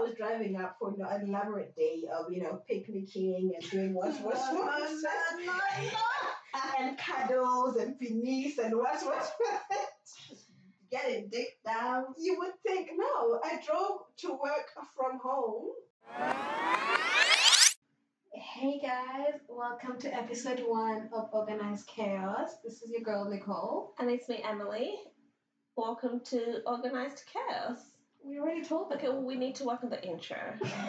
[0.00, 3.70] I was driving up for you know, an elaborate day of you know picnicking and
[3.70, 4.90] doing what what what
[6.78, 9.30] and cuddles and finis and what what
[10.90, 12.06] getting dick down.
[12.16, 13.40] You would think no.
[13.44, 15.68] I drove to work from home.
[18.32, 22.52] Hey guys, welcome to episode one of Organized Chaos.
[22.64, 23.92] This is your girl Nicole.
[23.98, 24.94] And it's me, Emily.
[25.76, 27.89] Welcome to Organized Chaos.
[28.24, 28.98] We already told them.
[28.98, 30.36] Okay, well, we need to work on the intro.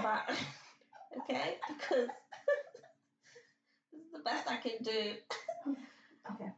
[0.03, 0.29] But,
[1.23, 2.07] okay, because
[3.91, 5.13] this is the best I can do.
[6.33, 6.51] Okay.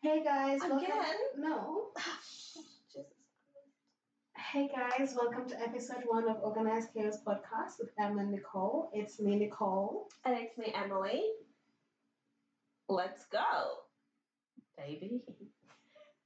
[0.00, 0.78] Hey guys, welcome.
[0.78, 1.14] Again?
[1.38, 1.88] No.
[2.22, 3.06] Jesus.
[4.36, 8.90] Hey guys, welcome to episode one of Organized Chaos podcast with Emma and Nicole.
[8.94, 10.08] It's me, Nicole.
[10.24, 11.22] And it's me, Emily.
[12.88, 13.78] Let's go,
[14.76, 15.22] baby.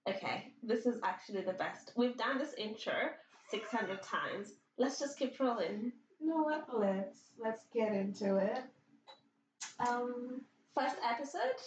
[0.08, 1.92] Okay, this is actually the best.
[1.96, 3.10] We've done this intro
[3.50, 4.54] 600 times.
[4.78, 5.92] Let's just keep rolling.
[6.20, 6.66] You know what?
[6.72, 8.58] Let's let's get into it.
[9.80, 10.40] Um,
[10.74, 11.60] First episode?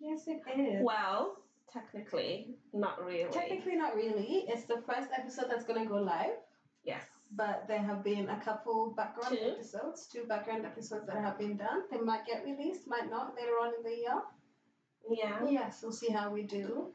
[0.00, 0.82] yes, it is.
[0.82, 1.38] Well,
[1.72, 3.30] technically, not really.
[3.30, 4.44] Technically, not really.
[4.48, 6.36] It's the first episode that's gonna go live,
[6.84, 7.02] Yes.
[7.32, 9.50] but there have been a couple background Two.
[9.52, 11.82] episodes, two background episodes that have been done.
[11.90, 14.22] They might get released, might not later on in the year.
[15.10, 15.46] Yeah.
[15.48, 16.92] Yes, we'll see how we do.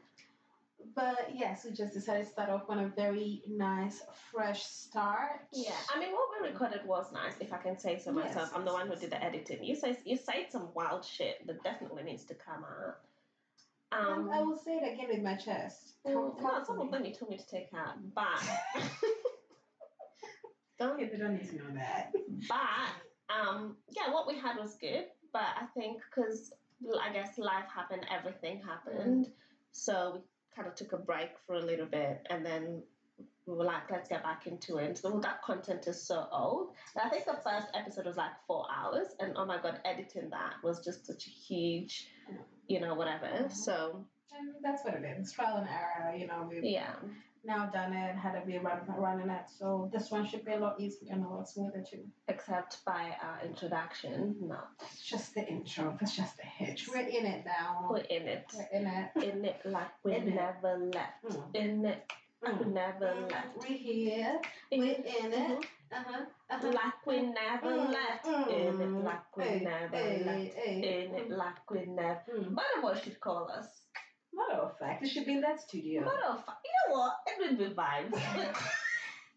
[0.94, 5.40] But yes, we just decided to start off on a very nice, fresh start.
[5.52, 8.52] Yeah, I mean, what we recorded was nice, if I can say so Yes, myself.
[8.54, 9.64] I'm the one who did the editing.
[9.64, 12.98] You say you said some wild shit that definitely needs to come out.
[13.92, 15.94] Um, Um, I will say it again with my chest.
[16.04, 18.42] Come, well, come well, some of them you told me to take out, but
[20.78, 22.12] don't Okay, they don't need to know that.
[22.48, 25.06] But um, yeah, what we had was good.
[25.32, 26.52] But I think because
[27.00, 29.28] I guess life happened, everything happened,
[29.72, 30.20] so we
[30.54, 32.82] kind of took a break for a little bit, and then
[33.46, 34.98] we were like, let's get back into it.
[34.98, 36.74] So that content is so old.
[36.94, 40.30] And I think the first episode was like four hours, and oh my god, editing
[40.30, 42.08] that was just such a huge,
[42.68, 43.48] you know, whatever.
[43.50, 45.32] So And that's what it is.
[45.32, 46.14] Trial and error.
[46.16, 46.94] You know, we've yeah,
[47.44, 49.44] now done it, had a bit run, running it.
[49.58, 52.04] So this one should be a lot easier and a lot smoother too.
[52.28, 54.58] except by our introduction, no,
[54.90, 55.96] It's just the intro.
[56.00, 56.88] It's just the hitch.
[56.88, 57.88] We're in it now.
[57.90, 59.10] we're in it, We're in it.
[59.24, 60.34] in it like we In it.
[60.34, 61.54] never left, Mm.
[61.54, 62.12] in it.
[62.42, 62.72] We Mm.
[62.72, 63.56] never Mm, left.
[63.56, 64.40] We're here.
[64.72, 65.64] We're in it.
[65.92, 66.24] Uh-huh.
[66.50, 66.70] Uh-huh.
[66.72, 68.24] Like we never Mm, left.
[68.24, 68.48] mm.
[68.48, 70.54] In it like we Hey, never hey, left.
[70.56, 71.04] hey.
[71.06, 72.20] In it like we never.
[72.34, 72.54] Mm.
[72.56, 73.81] Butterboy should call us.
[74.34, 76.00] Matter of fact, it should be in that studio.
[76.02, 77.14] Matter of fact, You know what?
[77.26, 78.56] It would be vibes.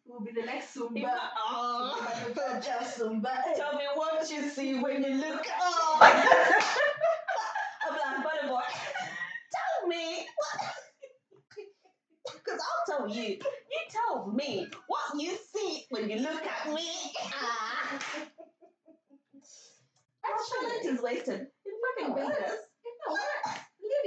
[0.07, 1.11] We'll be the next Zumba.
[1.35, 2.07] Oh.
[2.23, 3.41] Zumba, just Zumba.
[3.55, 6.01] Tell me what you see when you look up.
[6.01, 8.61] I'm like, Butterboy,
[9.51, 10.27] tell me.
[10.37, 10.61] What.
[12.45, 13.23] Because I'll tell you.
[13.33, 16.87] You tell me what you see when you look at me.
[17.33, 17.99] Ah.
[20.23, 21.73] Our talent is wasted in
[22.05, 22.59] fucking Oh, business.
[22.85, 22.91] You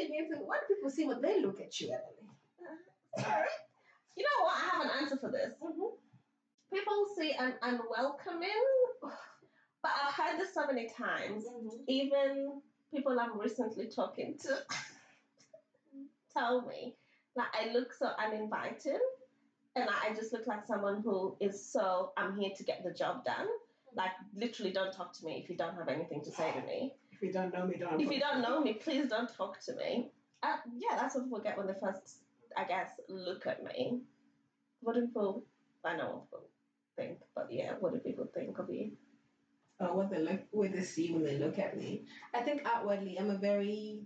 [0.07, 0.61] know what?
[0.69, 2.29] Do people see when they look at you, Emily?
[4.17, 4.55] You know what?
[4.57, 5.55] I have an answer for this.
[5.63, 5.95] Mm-hmm.
[6.73, 8.51] People see an unwelcoming,
[9.01, 11.45] but I've heard this so many times.
[11.87, 12.61] Even
[12.93, 14.59] people I'm recently talking to
[16.37, 16.97] tell me
[17.37, 18.99] that I look so uninviting
[19.77, 23.25] and I just look like someone who is so, I'm here to get the job
[23.25, 23.47] done.
[23.95, 26.95] Like, literally, don't talk to me if you don't have anything to say to me.
[27.21, 28.01] If you don't know me, don't.
[28.01, 30.11] If you don't know me, please don't talk to me.
[30.43, 32.19] Uh, yeah, that's what people get when they first,
[32.57, 34.03] I guess, look at me.
[34.81, 35.45] What do people,
[35.85, 36.49] I know what people
[36.97, 38.93] think, but yeah, what do people think of you?
[39.81, 42.05] uh, what they look, what they see when they look at me.
[42.35, 44.03] I think outwardly, I'm a very,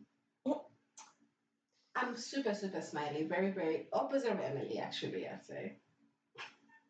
[1.94, 5.28] I'm super super smiley, very very opposite of Emily actually.
[5.28, 5.76] I'd say.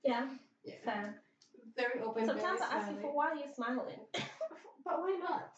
[0.05, 0.29] Yeah,
[0.65, 0.75] Yeah.
[0.85, 1.23] fair.
[1.77, 2.27] Very open.
[2.27, 4.01] Sometimes very I ask you for why are you smiling?
[4.85, 5.53] But why not?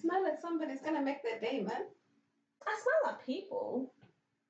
[0.00, 1.84] Smile at somebody's gonna make their day, man.
[2.66, 3.92] I smile at people.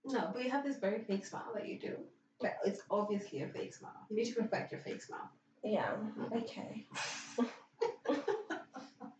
[0.04, 1.96] No, but you have this very fake smile that you do.
[2.40, 4.06] But it's obviously a fake smile.
[4.08, 5.30] You need to perfect your fake smile.
[5.62, 5.92] Yeah,
[6.34, 6.86] okay.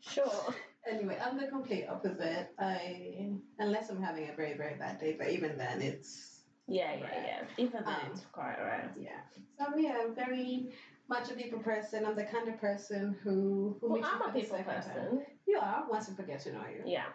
[0.01, 0.55] sure.
[0.91, 2.49] Anyway, I'm the complete opposite.
[2.59, 7.27] I unless I'm having a very very bad day, but even then, it's Yeah, yeah,
[7.27, 7.43] yeah.
[7.59, 8.89] Even then, Um, it's quite right.
[8.99, 9.21] yeah.
[9.59, 10.73] So yeah, I'm very
[11.11, 12.07] much a people person.
[12.07, 14.83] I'm the kind of person who who Well, makes you I'm a people second time.
[14.83, 15.27] person.
[15.47, 16.83] You are once you get to know you.
[16.87, 17.07] Yeah,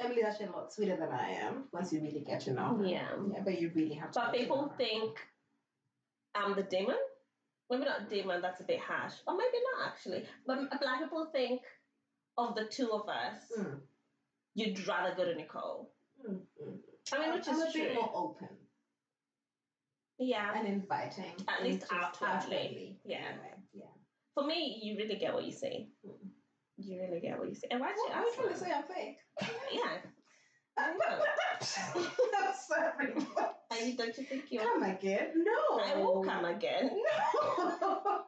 [0.00, 2.84] Emily, actually a lot sweeter than I am once you really get to know her.
[2.84, 3.08] yeah.
[3.32, 4.20] Yeah, but you really have to.
[4.20, 5.18] But get to know people think
[6.34, 6.96] I'm the demon.
[7.70, 9.14] Maybe not demon, that's a bit harsh.
[9.26, 10.24] Or maybe not actually.
[10.46, 11.62] But black people think
[12.36, 13.80] of the two of us, Mm,
[14.54, 15.90] you'd rather go to Nicole.
[16.28, 16.78] mm, mm.
[17.12, 18.48] I mean, which I'm is a bit more open.
[20.22, 20.52] Yeah.
[20.56, 21.32] and inviting.
[21.48, 22.98] At and least outwardly.
[23.04, 23.16] Yeah.
[23.16, 23.84] anyway, Yeah.
[24.34, 25.88] For me, you really get what you see.
[26.06, 26.28] Mm.
[26.78, 27.66] You really get what you see.
[27.70, 28.72] And why What you are you trying to say?
[28.72, 29.18] I'm fake.
[29.72, 29.98] Yeah.
[30.78, 31.24] I know.
[32.66, 33.12] Sorry.
[33.70, 34.62] Are you, don't you think you're...
[34.62, 35.32] Come again?
[35.36, 35.78] No.
[35.78, 36.90] I will come again.
[36.90, 37.00] No.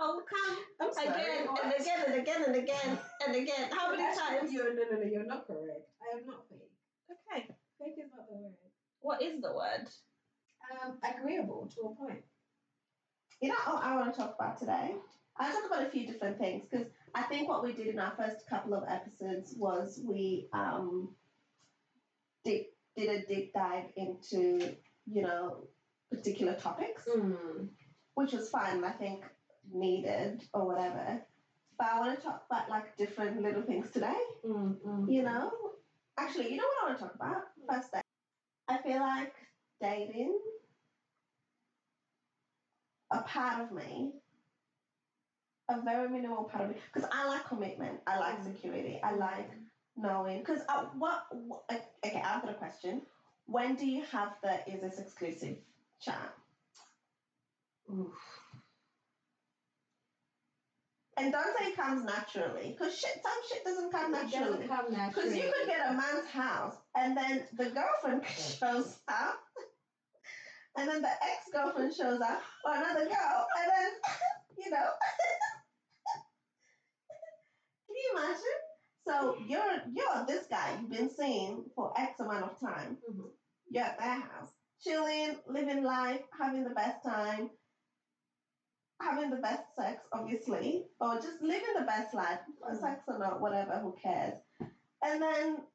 [0.00, 1.06] I will come I'm sorry.
[1.08, 1.64] again what?
[1.64, 3.70] and again and again and again and again.
[3.70, 4.52] How many Actually, times?
[4.52, 5.86] You're, no, no, no, you're not correct.
[6.02, 6.74] I am not fake.
[7.06, 7.46] Okay.
[7.78, 8.52] Fake is not the word.
[9.00, 9.86] What is the word?
[10.72, 12.22] Um, agreeable to a point.
[13.40, 14.94] You know what I want to talk about today?
[15.36, 18.12] I talk about a few different things because I think what we did in our
[18.16, 21.08] first couple of episodes was we um
[22.44, 22.66] did,
[22.96, 24.74] did a deep dive into
[25.06, 25.68] you know
[26.10, 27.68] particular topics, Mm.
[28.14, 28.84] which was fun.
[28.84, 29.24] I think
[29.72, 31.20] needed or whatever.
[31.78, 34.14] But I want to talk about like different little things today.
[34.46, 35.12] Mm, mm.
[35.12, 35.50] You know,
[36.16, 37.42] actually, you know what I want to talk about?
[37.68, 38.00] First day.
[38.68, 39.34] I feel like
[39.82, 40.38] dating,
[43.10, 44.12] a part of me,
[45.70, 49.50] a very minimal part of me, because I like commitment, I like security, I like
[49.96, 50.38] knowing.
[50.38, 51.64] Because uh, what, what?
[52.04, 53.02] Okay, I've got a question.
[53.46, 55.56] When do you have the is this exclusive
[56.00, 56.34] chat?
[57.90, 58.12] Oof.
[61.16, 64.44] And don't say it comes naturally, because shit, some shit doesn't come naturally.
[64.44, 65.28] doesn't come naturally.
[65.28, 69.38] Because you could get a man's house and then the girlfriend shows up,
[70.76, 73.90] and then the ex girlfriend shows up, or another girl, and then,
[74.58, 74.88] you know.
[77.86, 78.58] Can you imagine?
[79.06, 82.98] So you're you're this guy you've been seeing for X amount of time.
[83.10, 83.30] Mhm.
[83.68, 87.50] You're at their house, chilling, living life, having the best time,
[89.00, 92.80] having the best sex, obviously, or just living the best life, Mhm.
[92.80, 94.40] sex or not, whatever, who cares?
[95.02, 95.66] And then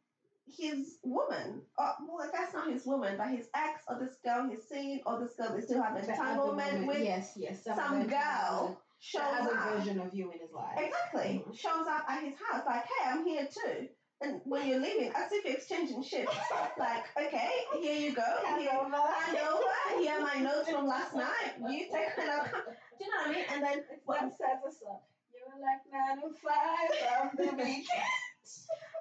[0.58, 4.64] his woman, or well, guess not his woman, but his ex or this girl he's
[4.68, 9.22] seen, or this girl they still have entanglement with, yes, yes, some other girl shows
[9.22, 9.76] the other up.
[9.78, 10.78] version of you in his life.
[10.78, 11.44] Exactly.
[11.48, 11.58] Mhm.
[11.58, 13.88] Shows up at his house, like, hey, I'm here too.
[14.22, 16.28] And when you're leaving, as if you're exchanging shit.
[16.78, 18.22] like, okay, here you go.
[18.58, 20.02] Here, hand over.
[20.02, 21.54] Here are my notes from last night.
[21.70, 22.52] You take it up.
[23.00, 23.46] Do you know what I mean?
[23.54, 25.08] And then It's what, says us up.
[25.32, 27.88] You're like nine to five on the weekend.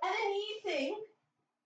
[0.05, 0.99] and then you think,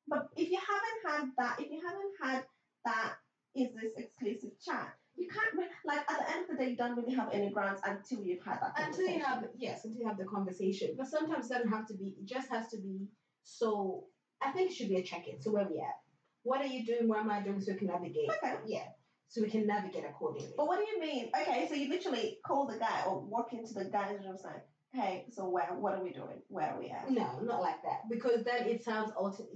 [0.08, 2.44] but if you haven't had that, if you haven't had
[2.84, 3.14] that,
[3.54, 4.94] is this exclusive chat?
[5.16, 7.81] You can't like at the end of the day, you don't really have any grounds
[7.84, 10.94] until you've had that until you have yes, until you have the conversation.
[10.96, 12.14] But sometimes it doesn't have to be.
[12.19, 13.08] It just has to be.
[13.43, 14.04] So
[14.40, 15.40] I think it should be a check-in.
[15.43, 15.96] So where we at?
[16.44, 17.08] What are you doing?
[17.08, 17.60] What am I doing?
[17.60, 18.31] So we can navigate.
[18.31, 18.55] Okay.
[18.66, 18.87] Yeah.
[19.28, 20.52] So we can navigate accordingly.
[20.56, 21.31] But what do you mean?
[21.40, 24.50] Okay, so you literally call the guy or walk into the guy's room and say,
[24.93, 26.43] hey, so where, what are we doing?
[26.48, 27.10] Where are we at?
[27.10, 28.02] No, not like that.
[28.10, 29.48] Because then it sounds ultimate.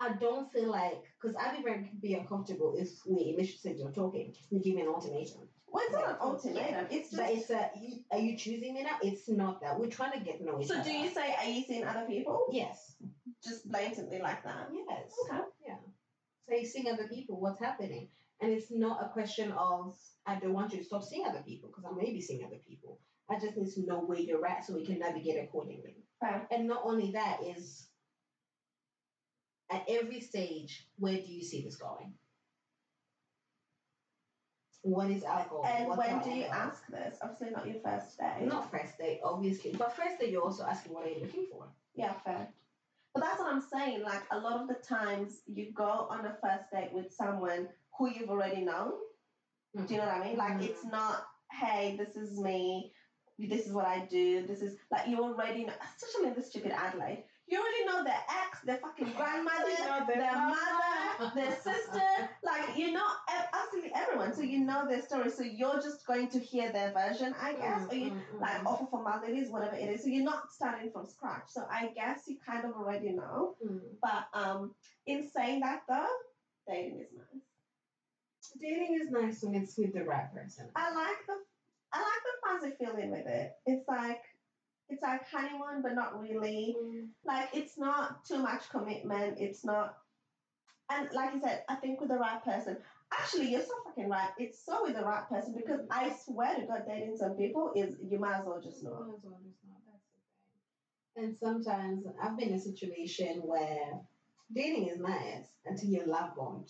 [0.00, 3.92] I don't feel like because I'd be very be uncomfortable if we initially said you're
[3.92, 5.48] talking, you give me an ultimatum.
[5.68, 6.86] Well, it's not an ultimatum.
[6.90, 7.22] It's just.
[7.22, 7.70] But it's a,
[8.10, 8.98] are you choosing me now?
[9.02, 9.78] It's not that.
[9.78, 12.46] We're trying to get know each so do you say, are you seeing other people?
[12.50, 12.96] Yes.
[13.44, 14.68] Just blatantly like that.
[14.72, 15.12] Yes.
[15.28, 15.42] Okay.
[15.66, 15.74] Yeah.
[16.48, 18.08] So you're seeing other people, what's happening?
[18.40, 19.96] And it's not a question of
[20.26, 22.60] I don't want you to stop seeing other people because I may be seeing other
[22.68, 23.00] people.
[23.28, 25.96] I just need to know where you're at so we can navigate accordingly.
[26.20, 26.46] Fair.
[26.50, 27.85] And not only that is
[29.70, 32.12] at every stage, where do you see this going?
[34.82, 35.64] What is our goal?
[35.66, 36.52] And What's when do you goal?
[36.52, 37.18] ask this?
[37.20, 38.46] Obviously, not your first day.
[38.46, 41.64] Not first date, obviously, but first date you're also asking what are you looking for.
[41.94, 42.48] Yeah, fair.
[43.12, 44.02] But that's what I'm saying.
[44.02, 47.68] Like, a lot of the times you go on a first date with someone
[47.98, 48.92] who you've already known.
[49.86, 50.36] Do you know what I mean?
[50.36, 50.62] Like, Mhm.
[50.62, 52.92] it's not, hey, this is me,
[53.38, 56.72] this is what I do, this is, like, you already know, especially in the stupid
[56.72, 61.52] Adelaide, you already know their ex, their fucking grandmother, You know their their mother, their
[61.52, 62.00] sister,
[62.42, 63.06] like, you know
[63.54, 64.34] absolutely everyone.
[64.34, 65.30] So you know their story.
[65.30, 68.62] So you're just going to hear their version, I guess, or you, Mm, mm, like,
[68.62, 68.66] mm.
[68.66, 70.02] or for formalities, whatever it is.
[70.02, 71.44] So you're not starting from scratch.
[71.48, 73.56] So I guess you kind of already know.
[73.64, 73.80] Mm.
[74.02, 74.74] But um,
[75.06, 76.06] in saying that, though,
[76.68, 77.42] dating is nice.
[78.60, 80.68] Dating is nice when it's with the right person.
[80.74, 81.34] I like the
[81.92, 83.52] I like the fuzzy feeling with it.
[83.66, 84.22] It's like
[84.88, 86.76] it's like honeymoon, but not really.
[86.80, 87.08] Mm.
[87.24, 89.38] Like it's not too much commitment.
[89.40, 89.96] It's not,
[90.90, 92.76] and like you said, I think with the right person.
[93.12, 94.30] Actually, you're so fucking right.
[94.38, 97.94] It's so with the right person because I swear to God, dating some people is
[98.02, 98.90] you might as well just know.
[98.90, 99.78] Might as well just not.
[99.86, 100.02] That's
[101.14, 101.24] the thing.
[101.24, 104.00] And sometimes I've been in a situation where
[104.54, 106.68] dating is nice until you're love bombed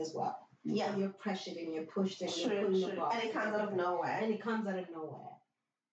[0.00, 0.48] as well.
[0.64, 3.54] Yeah, you're pressured and you're pushed and you're true, in the true, and it comes
[3.54, 4.18] out of nowhere.
[4.20, 5.30] and it comes out of nowhere.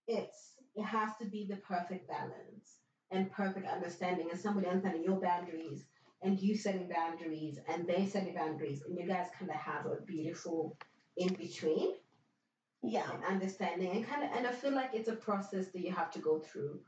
[0.08, 2.78] It's it has to be the perfect balance
[3.12, 5.86] and perfect understanding and somebody understanding your boundaries
[6.24, 10.02] and you setting boundaries and they setting boundaries and you guys kind of have a
[10.06, 10.78] beautiful
[11.18, 11.96] in between
[12.84, 13.10] Yeah.
[13.12, 16.12] and understanding and kind of and I feel like it's a process that you have
[16.12, 16.82] to go through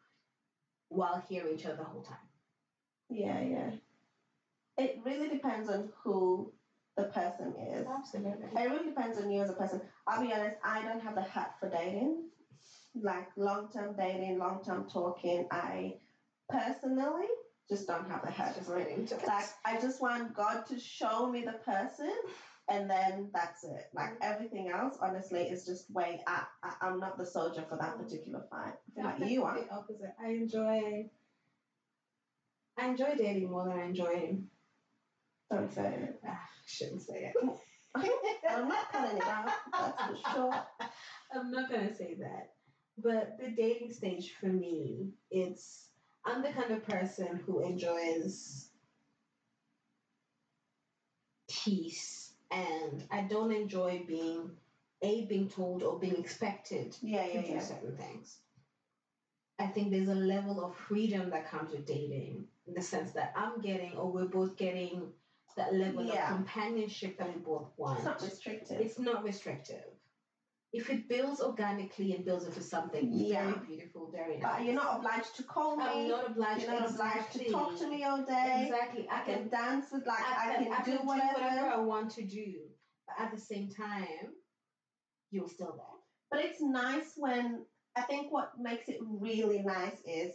[0.90, 2.18] while hearing each other the whole time.
[3.10, 3.72] Yeah, yeah.
[4.78, 6.52] It really depends on who
[6.98, 7.88] the person is.
[7.88, 8.46] Absolutely.
[8.46, 9.82] It really depends on you as a person.
[10.08, 12.30] I'll be honest, I don't have the heart for dating.
[13.02, 15.48] Like long term dating, long term talking.
[15.52, 15.96] I
[16.50, 17.28] personally
[17.70, 19.28] just don't have the heart Just getting it.
[19.28, 22.14] Like I just want God to show me the person
[22.70, 23.84] and then that's it.
[23.94, 27.98] Like everything else, honestly, is just way I, I I'm not the soldier for that
[27.98, 28.74] particular fight.
[28.98, 29.60] I like you are.
[29.60, 30.14] The opposite.
[30.24, 31.10] I enjoy
[32.78, 34.38] I enjoy dating more than I enjoy
[35.52, 36.20] Don't say it.
[36.28, 37.60] ah, I shouldn't say it.
[38.50, 40.54] I'm not cutting it out, that's for sure.
[41.34, 42.55] I'm not gonna say that.
[42.98, 45.90] But the dating stage for me, it's
[46.26, 48.70] I'm the kind of person who enjoys
[51.50, 54.52] peace and I don't enjoy being
[55.02, 57.60] a being told or being expected Yeah, to yeah, do yeah.
[57.60, 58.40] certain things.
[59.60, 63.34] I think there's a level of freedom that comes with dating in the sense that
[63.36, 65.14] I'm getting or we're both getting
[65.56, 66.30] that level Yeah.
[66.30, 67.98] of companionship that we both want.
[67.98, 68.82] It's not restrictive.
[68.82, 69.86] It's not restrictive.
[70.74, 73.54] If it builds organically and builds into something Yeah.
[73.54, 74.58] very beautiful, very nice.
[74.58, 75.84] But you're not obliged to call me.
[75.86, 76.64] I'm not obliged.
[76.64, 77.46] You're not obliged exactly.
[77.46, 78.68] to talk to me all day.
[78.70, 79.08] Exactly.
[79.10, 81.68] I can dance with like I, can, I do can whatever.
[81.70, 82.54] I want to do.
[83.08, 84.34] But at the same time,
[85.32, 85.86] you're still there.
[86.32, 90.34] But it's nice when I think what makes it really nice is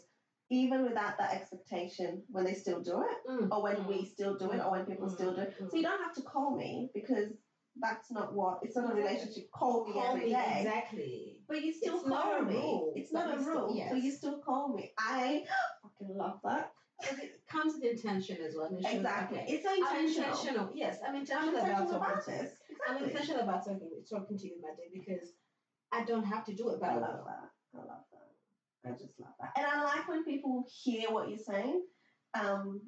[0.50, 4.36] even without that expectation, when they still do it, Mm, or when mm, we still
[4.36, 5.54] do it, or when people mm, still do it.
[5.60, 5.70] mm.
[5.70, 7.30] So you don't have to call me because
[7.76, 9.50] that's not what it's not a relationship.
[9.52, 10.54] Call me Call every me day.
[10.58, 11.40] exactly.
[11.48, 12.54] But you still It's call not a me.
[12.54, 13.72] rule, It's but not a rule.
[13.76, 13.90] yes.
[13.90, 14.92] So you still call me.
[14.98, 15.44] I
[15.82, 16.72] fucking love that.
[17.00, 18.68] But it comes with intention as well.
[18.72, 19.38] it Exactly.
[19.38, 20.30] okay, It's I'm intentional.
[20.30, 20.70] intentional.
[20.74, 22.52] Yes, I'm I'm intentional, intentional about, about talking to this.
[22.68, 22.76] you.
[22.88, 25.28] I'm intentional about talking, talking to you my day because
[25.92, 27.50] I don't have to do it, but I I love that.
[27.74, 28.90] I love that.
[28.90, 29.52] I just love that.
[29.56, 31.84] And I like when people hear what you're saying.
[32.34, 32.80] Um,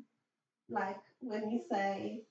[0.69, 2.23] like when you say,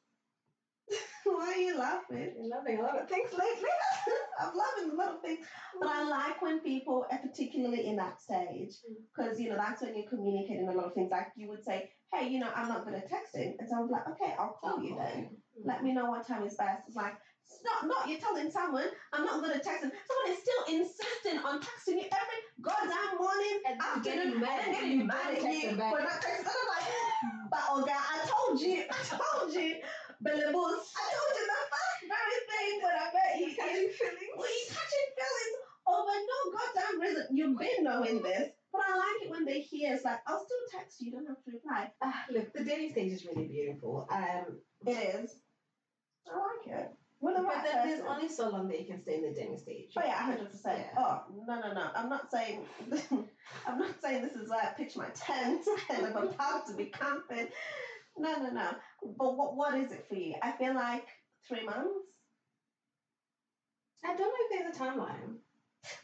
[1.81, 2.33] Why are you laughing?
[2.37, 3.69] You're loving a lot of things lately.
[4.39, 5.45] I'm loving a lot of things.
[5.79, 8.95] But I like when people, and particularly in that stage, Mm.
[9.15, 11.09] because you know that's when you're communicating a lot of things.
[11.11, 13.89] Like you would say, "Hey, you know, I'm not good at texting," and so I'm
[13.89, 15.29] like, "Okay, I'll call you then.
[15.63, 18.87] Let me know what time is best." It's like it's not not you're telling someone
[19.13, 19.91] I'm not good at texting.
[19.91, 24.99] Someone is still insisting on texting you every goddamn morning, And afternoon, and then getting
[24.99, 26.45] you mad at you for not texting.
[26.45, 26.87] And I'm like,
[27.51, 29.75] but oh God, I told you, I told you,
[30.23, 31.60] Bellabos, I told you the
[33.61, 34.33] I bet you catching feelings.
[34.37, 35.55] well, you catching feelings
[35.87, 37.25] over no goddamn reason.
[37.31, 38.49] You've been knowing this.
[38.71, 41.27] But I like it when they hear it's like, I'll still text you, you don't
[41.27, 41.91] have to reply.
[42.01, 44.07] Ah, look, the dating stage is really beautiful.
[44.09, 45.35] Um, It is.
[46.31, 46.89] I like it.
[47.19, 49.57] With the but then there's only so long that you can stay in the dating
[49.59, 49.91] stage.
[49.95, 50.79] Oh yeah, hundred percent.
[50.79, 50.99] Yeah.
[50.99, 51.87] Oh no no no!
[51.95, 52.65] I'm not saying
[53.67, 56.85] I'm not saying this is where I pitch my tent and I'm about to be
[56.85, 57.47] camping.
[58.17, 58.69] No no no.
[59.19, 60.33] But what what is it for you?
[60.41, 61.05] I feel like
[61.47, 62.00] three months.
[64.03, 65.37] I don't know if there's a timeline.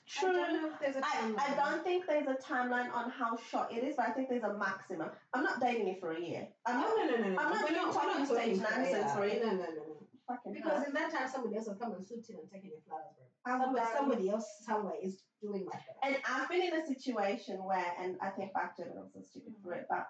[0.08, 0.30] True.
[0.30, 1.40] I don't know if there's a I, timeline.
[1.40, 4.44] I don't think there's a timeline on how short it is, but I think there's
[4.44, 5.10] a maximum.
[5.34, 6.48] I'm not dating you for a year.
[6.66, 7.40] I'm No, not no, no, no, no.
[7.40, 9.40] I'm not We're doing we're talking stage nonsense for you.
[9.40, 10.08] No, no, no, no.
[10.28, 12.80] fucking Because in that time, somebody else will come and swoop in and taking your
[12.88, 13.26] flowers, bro.
[13.60, 16.00] Somebody, somebody else somewhere is doing much better.
[16.04, 19.10] And I've been in a situation where, and I think back to it, and I'm
[19.14, 20.08] so stupid for it, but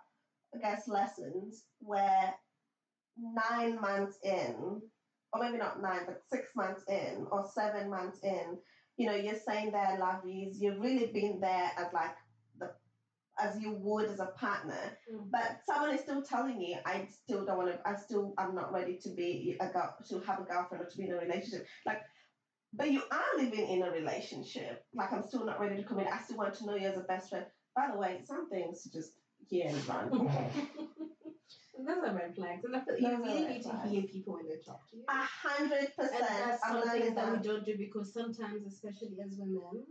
[0.56, 2.34] I guess lessons where
[3.18, 4.82] nine months in,
[5.38, 8.58] or maybe not nine, but six months in, or seven months in,
[8.98, 12.16] you know, you're saying there love yous, you've really been there as like
[12.60, 12.72] the,
[13.40, 14.74] as you would as a partner,
[15.12, 15.30] Mm.
[15.32, 18.74] but someone is still telling you, I still don't want to, I still, I'm not
[18.74, 21.68] ready to be a girl, to have a girlfriend or to be in a relationship.
[21.86, 22.02] Like,
[22.74, 24.84] but you are living in a relationship.
[24.94, 26.08] Like, I'm still not ready to commit.
[26.08, 27.46] I still want to know you as a best friend.
[27.76, 29.12] By the way, some things just
[29.48, 30.30] hear and run.
[31.86, 34.48] Those are red flags, and I feel you really red need to hear people when
[34.48, 35.04] they talk to you.
[35.08, 36.22] A hundred and percent.
[36.22, 39.84] And that's I'm something learning that we don't do because sometimes, especially as women,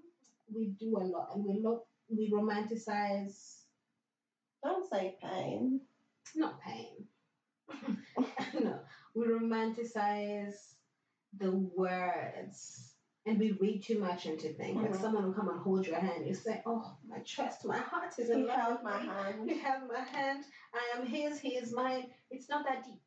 [0.52, 3.62] we do a lot and we look, we romanticize
[4.64, 5.81] Don't say pain.
[6.35, 7.07] not pain.
[8.61, 8.81] no,
[9.14, 10.75] we romanticize
[11.38, 12.96] the words
[13.26, 14.76] and we read too much into things.
[14.83, 15.00] Like Mhm.
[15.00, 18.28] someone will come and hold your hand, you say, "Oh, my trust, my heart is
[18.28, 19.50] He in love held my hand.
[19.50, 20.45] You have my hand.
[20.73, 21.38] I am his.
[21.40, 22.14] He is mine.
[22.30, 23.02] It's not that deep.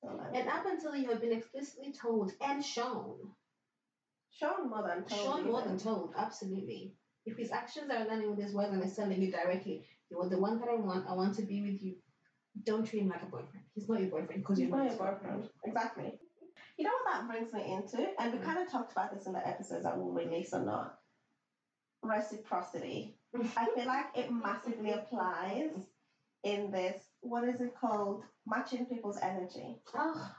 [0.00, 3.34] So, And up until you have been explicitly told and shown,
[4.30, 5.10] Shown more than told.
[5.10, 6.96] shown more than told, absolutely.
[7.26, 10.28] If his actions are aligning with his words and is telling you directly, you are
[10.28, 11.08] the one that I want.
[11.08, 11.96] I want to be with you.
[12.64, 13.64] don't treat him like a boyfriend.
[13.74, 15.48] He's not your boyfriend because you're not not your boyfriend.
[15.64, 16.18] Exactly.
[16.78, 18.14] You know what that brings me into?
[18.20, 18.44] And we Mm.
[18.44, 21.00] kind of talked about this in the episodes that we'll release or not.
[22.04, 23.18] Reciprocity.
[23.34, 25.72] I feel like it massively applies
[26.44, 27.18] in this.
[27.22, 28.24] What is it called?
[28.46, 29.82] Matching people's energy.
[29.96, 30.30] Oh,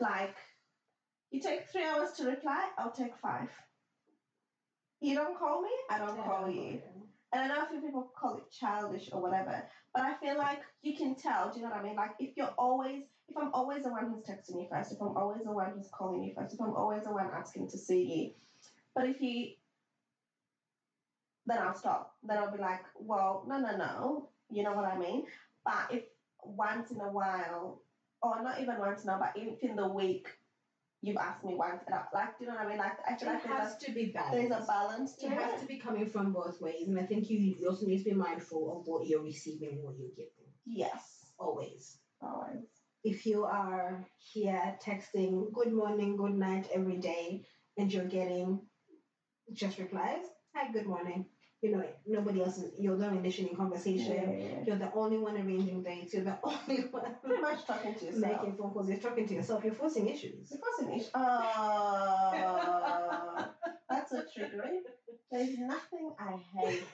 [0.00, 0.40] Like,
[1.32, 3.50] you take three hours to reply, I'll take five.
[5.00, 6.80] You don't call me, I don't call you.
[7.32, 9.62] And I know a few people call it childish or whatever,
[9.94, 11.50] but I feel like you can tell.
[11.50, 11.96] Do you know what I mean?
[11.96, 15.16] Like if you're always, if I'm always the one who's texting you first, if I'm
[15.16, 18.02] always the one who's calling you first, if I'm always the one asking to see
[18.02, 18.30] you,
[18.94, 19.52] but if you,
[21.46, 22.14] then I'll stop.
[22.22, 24.28] Then I'll be like, well, no, no, no.
[24.50, 25.26] You know what I mean?
[25.64, 26.04] But if
[26.42, 27.82] once in a while,
[28.22, 30.28] or not even once in a while, but if in the week,
[31.02, 32.78] you've asked me once, and I, like, do you know what I mean?
[32.78, 34.32] Like I feel like It there's has to be a, balanced.
[34.48, 35.38] there's a balance to It it.
[35.38, 38.04] has to be coming from both ways, and I think you, you also need to
[38.10, 40.50] be mindful of what you're receiving and what you're giving.
[40.66, 41.30] Yes.
[41.38, 41.98] Always.
[42.20, 42.64] Always.
[43.08, 47.44] If you are here texting good morning, good night every day,
[47.78, 48.60] and you're getting
[49.52, 50.24] just replies,
[50.54, 51.24] hi, good morning.
[51.62, 54.12] You know, nobody else is, you're the one initiating conversation.
[54.38, 54.64] Yeah.
[54.66, 56.12] You're the only one arranging dates.
[56.12, 58.32] You're the only one Pretty much talking to yourself.
[58.32, 58.88] making phone calls.
[58.90, 59.64] You're talking to yourself.
[59.64, 60.52] You're forcing issues.
[60.52, 61.08] It's fascinating.
[61.14, 62.36] Uh,
[63.90, 64.82] that's so triggering.
[65.32, 66.84] There's nothing I hate.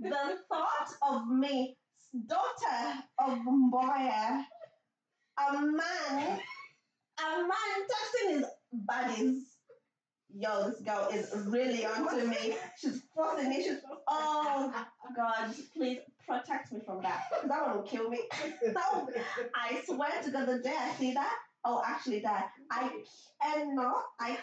[0.00, 1.76] the thought of me,
[2.26, 4.44] daughter of Mboya,
[5.38, 6.40] a man,
[7.18, 9.42] a man texting his buddies.
[10.38, 12.56] Yo, this girl is really onto me.
[12.78, 13.80] She's forcing issues.
[14.08, 14.72] Oh
[15.16, 17.22] God, please protect me from that.
[17.48, 18.20] That one will kill me.
[18.66, 19.08] No,
[19.54, 21.32] I swear to God, the day I see that,
[21.64, 22.90] I'll actually that I
[23.42, 24.38] cannot, I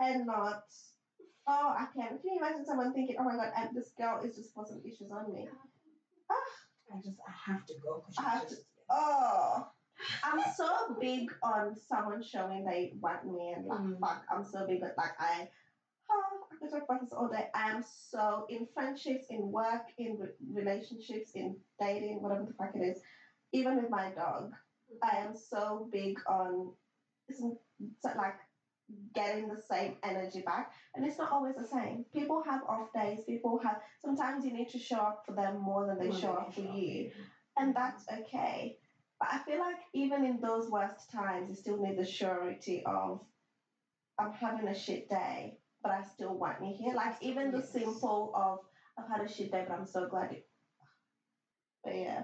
[0.00, 0.62] cannot.
[1.46, 2.20] Oh, I can't.
[2.22, 5.10] Can you imagine someone thinking, oh my God, and this girl is just forcing issues
[5.10, 5.48] on me?
[6.30, 6.34] Ah,
[6.94, 8.04] I just I have to go.
[8.18, 9.66] I have she's to- just- Oh,
[10.22, 14.00] I'm so big on someone showing they want me and like, Mm.
[14.00, 15.48] fuck, I'm so big on like, I,
[16.10, 17.48] oh, I could talk about this all day.
[17.54, 22.74] I am so in friendships, in work, in re- relationships, in dating, whatever the fuck
[22.74, 23.00] it is,
[23.52, 24.52] even with my dog.
[25.02, 26.72] I am so big on
[27.32, 28.34] so like
[29.14, 32.04] getting the same energy back, and it's not always the same.
[32.12, 33.24] People have off days.
[33.24, 36.26] People have sometimes you need to show up for them more than they More show
[36.28, 37.10] than up for you,
[37.58, 38.76] and that's okay.
[39.20, 43.20] But I feel like even in those worst times, you still need the surety of
[44.18, 46.94] I'm having a shit day, but I still want you here.
[46.94, 48.58] Like even the simple of
[48.98, 50.42] I've had a shit day, but I'm so glad you.
[51.82, 52.22] But yeah.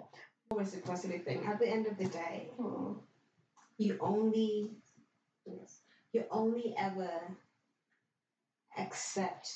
[0.50, 1.44] always a positive thing.
[1.46, 2.94] At the end of the day, Hmm.
[3.78, 4.70] you only
[6.12, 7.10] you only ever
[8.78, 9.50] accept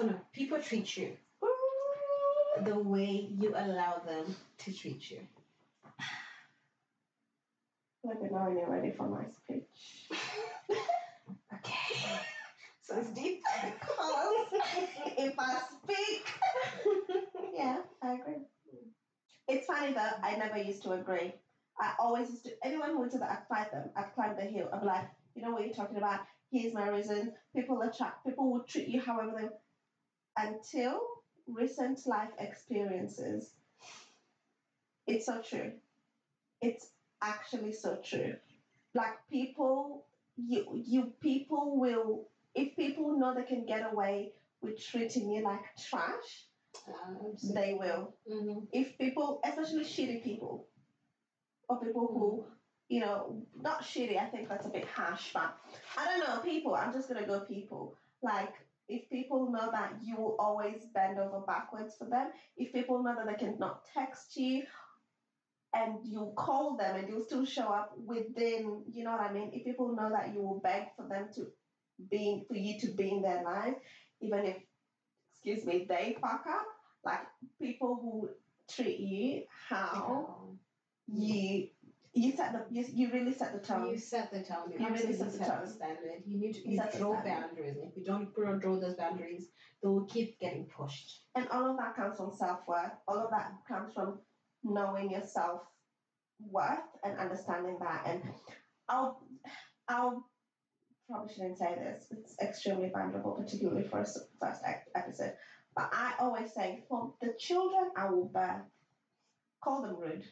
[0.00, 1.16] oh no, people treat you
[2.64, 5.18] the way you allow them to treat you.
[8.04, 10.08] Let me know when you're ready for my speech.
[11.52, 12.00] Okay.
[12.82, 13.40] So it's deep.
[15.18, 16.32] If I speak,
[17.54, 18.42] yeah, I agree.
[19.48, 21.34] It's funny though, I never used to agree.
[21.80, 24.42] I always used to, anyone who would say that I'd fight them, I'd climb the
[24.44, 24.68] hill.
[24.80, 26.20] Be like, you know what you're talking about?
[26.50, 27.32] Here's my reason.
[27.54, 29.48] People attract, people will treat you however they,
[30.44, 31.00] until
[31.48, 33.52] recent life experiences.
[35.06, 35.72] It's so true.
[36.62, 36.86] It's
[37.22, 38.34] actually so true.
[38.94, 40.04] Like people,
[40.36, 45.60] you, you people will if people know they can get away with treating you like
[45.76, 46.46] trash,
[47.54, 48.14] they will.
[48.30, 48.66] Mhm.
[48.72, 50.66] If people, especially shitty people,
[51.68, 52.44] or people who,
[52.88, 55.54] you know, not shitty, I think that's a bit harsh, but
[55.96, 57.94] I don't know, people, I'm just gonna go people.
[58.22, 58.52] Like,
[58.88, 63.14] if people know that you will always bend over backwards for them, if people know
[63.14, 64.64] that they cannot text you
[65.74, 69.50] and you call them and you'll still show up within, you know what I mean?
[69.52, 71.46] If people know that you will beg for them to
[72.10, 73.74] be, for you to be in their life,
[74.20, 74.56] even if,
[75.32, 76.66] excuse me, they fuck up,
[77.04, 77.20] like
[77.60, 78.28] people who
[78.68, 80.36] treat you how
[81.08, 81.68] you
[82.12, 83.90] you set the you, you really set the tone.
[83.90, 84.72] You set the tone.
[84.72, 85.66] You, You really absolutely set the tone.
[85.68, 86.22] standard.
[86.26, 87.76] You need to You you set draw boundaries.
[87.76, 89.48] And if you don't draw those boundaries,
[89.82, 91.22] they will keep getting pushed.
[91.36, 92.92] And all of that comes from self worth.
[93.06, 94.18] All of that comes from
[94.64, 95.62] knowing your self
[96.40, 98.02] worth and understanding that.
[98.06, 98.22] And
[98.88, 99.20] I'll
[99.88, 100.24] I'll
[101.10, 102.06] probably shouldn't say this.
[102.10, 104.06] It's extremely vulnerable, particularly for a
[104.40, 104.62] first
[104.94, 105.34] episode.
[105.76, 108.62] But I always say, for the children I will birth,
[109.62, 110.24] call them rude,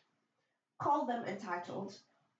[0.83, 1.93] call them entitled,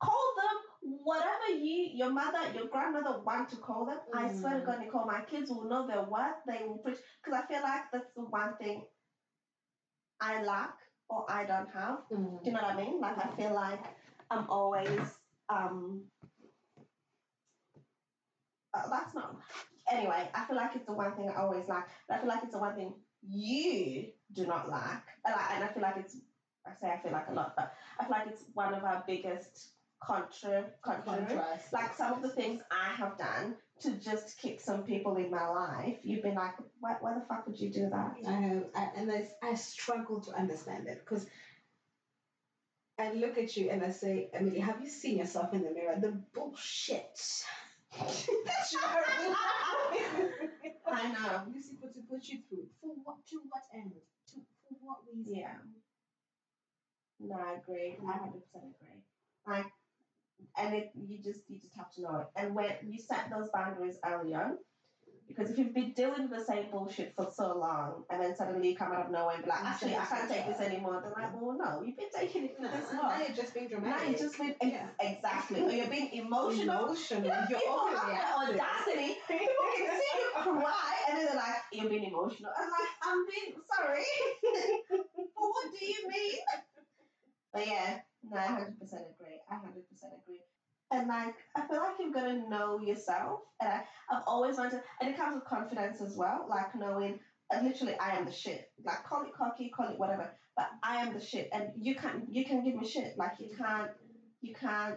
[0.03, 0.63] call them
[1.05, 3.99] whatever you, your mother, your grandmother want to call them.
[4.15, 4.67] I swear to Mm.
[4.67, 6.37] God, Nicole, my kids will know their worth.
[6.47, 8.85] They will preach because I feel like that's the one thing
[10.21, 10.75] I lack
[11.09, 12.01] or I don't have.
[12.13, 12.43] Mm.
[12.43, 13.01] Do you know what I mean?
[13.01, 13.85] Like I feel like
[14.31, 15.01] I'm always
[15.49, 16.03] um
[18.75, 19.37] uh, that's not
[19.91, 21.85] anyway, I feel like it's the one thing I always like.
[22.09, 22.95] but I feel like it's the one thing
[23.29, 25.03] you do not like.
[25.25, 26.17] And I, and I feel like it's
[26.67, 29.03] I say I feel like a lot, but I feel like it's one of our
[29.07, 29.71] biggest
[30.03, 31.73] contra contra Contrast.
[31.73, 35.49] like some of the things I have done to just kick some people in my
[35.49, 38.17] life, you've been like, why, why the fuck would you do that?
[38.27, 41.27] I have, I, and I, I struggle to understand it because
[42.99, 45.97] I look at you and I say, Emily, have you seen yourself in the mirror?
[46.01, 47.21] The bullshit
[47.93, 49.05] that you are
[50.91, 51.43] I know.
[51.55, 53.17] Lucy put to put you through for what?
[53.31, 53.93] To what end?
[54.29, 54.35] To
[54.69, 55.35] for what reason?
[55.35, 55.55] Yeah.
[57.21, 57.97] No, I agree.
[58.07, 59.03] I hundred percent agree.
[59.47, 59.67] Like,
[60.57, 62.27] and it you just you just have to know it.
[62.37, 64.59] And when you set those boundaries early on,
[65.27, 68.71] because if you've been dealing with the same bullshit for so long, and then suddenly
[68.71, 71.03] you come out of nowhere and be like, actually, I can't take this anymore.
[71.05, 73.21] They're like, well, no, you've been taking it for No, this now long.
[73.21, 74.01] you're just being dramatic.
[74.03, 74.87] Now you're just being Yeah.
[75.01, 76.87] exactly, or you're being emotional.
[76.87, 77.23] Emotional.
[77.25, 79.17] You know, You're people have the audacity.
[79.29, 83.27] People can see you cry, and then they're like, "You're being emotional." I'm like, "I'm
[83.29, 84.05] being sorry."
[84.91, 86.39] but what do you mean?
[87.53, 89.39] But yeah, no, I hundred percent agree.
[89.51, 90.41] I hundred percent agree.
[90.91, 94.81] And like, I feel like you've got to know yourself, and I, I've always wanted,
[95.01, 96.47] and it comes with confidence as well.
[96.49, 97.19] Like knowing,
[97.63, 98.65] literally, I am the shit.
[98.85, 102.25] Like call it cocky, call it whatever, but I am the shit, and you can't
[102.31, 103.15] you can give me shit.
[103.19, 103.91] Like you can't
[104.41, 104.97] you can't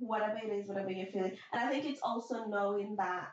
[0.00, 1.32] whatever it is, whatever you're feeling.
[1.52, 3.28] And I think it's also knowing that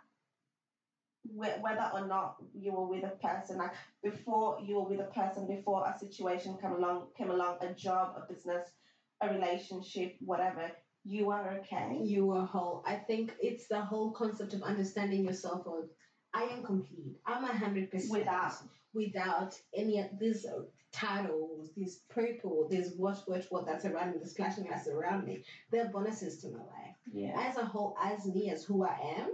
[1.36, 5.48] whether or not you were with a person, like before you were with a person,
[5.48, 8.72] before a situation came along, came along, a job, a business,
[9.22, 10.72] a relationship, whatever,
[11.04, 12.00] you are okay.
[12.04, 12.84] You are whole.
[12.86, 15.90] I think it's the whole concept of understanding yourself of
[16.34, 17.18] I am complete.
[17.26, 18.54] I'm a hundred percent Without.
[18.94, 20.46] without any of these
[20.92, 25.44] titles, these purple, this what what what that's around me, this flashing lights around me.
[25.72, 26.96] They're bonuses to my life.
[27.12, 27.34] Yeah.
[27.38, 29.30] As a whole, as me, as who I am,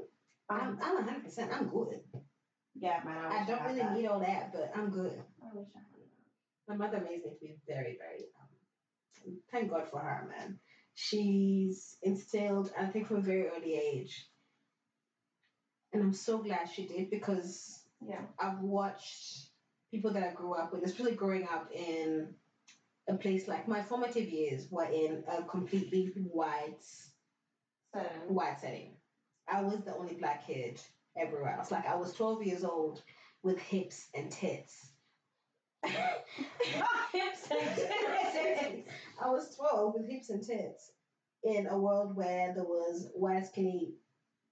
[0.49, 1.51] I'm Um, I'm a hundred percent.
[1.53, 1.99] I'm good.
[2.75, 3.17] yeah, man.
[3.31, 3.93] I, I don't really that.
[3.93, 5.21] need all that, but I'm good.
[5.43, 6.67] I wish I had that.
[6.67, 8.25] My mother raised me to be very, very.
[9.51, 10.59] Thank God for her, man.
[10.95, 14.29] She's instilled, I think, from a very early age,
[15.93, 18.25] and I'm so glad she did because Yeah.
[18.39, 19.49] I've watched
[19.91, 22.35] people that I grew up with, especially growing up in
[23.07, 26.83] a place like my formative years were in a completely white
[27.93, 28.97] So white setting.
[29.47, 30.81] I was the only black kid
[31.17, 31.71] everywhere else.
[31.71, 33.01] Like I was 12 years old
[33.43, 34.91] with hips and tits.
[35.87, 38.89] Hips and tits.
[39.21, 40.91] I was 12 with hips and tits
[41.43, 43.93] in a world where there was white, skinny,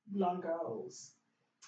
[0.08, 1.12] blonde girls.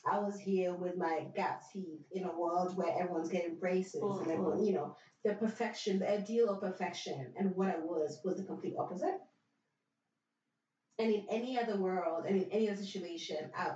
[0.10, 4.12] I was here with my gap teeth in a world where everyone's getting braces and
[4.12, 4.32] mm-hmm.
[4.32, 8.44] everyone, you know, the perfection, the ideal of perfection, and what I was was the
[8.44, 9.18] complete opposite.
[11.00, 13.72] And in any other world and in any other situation, I,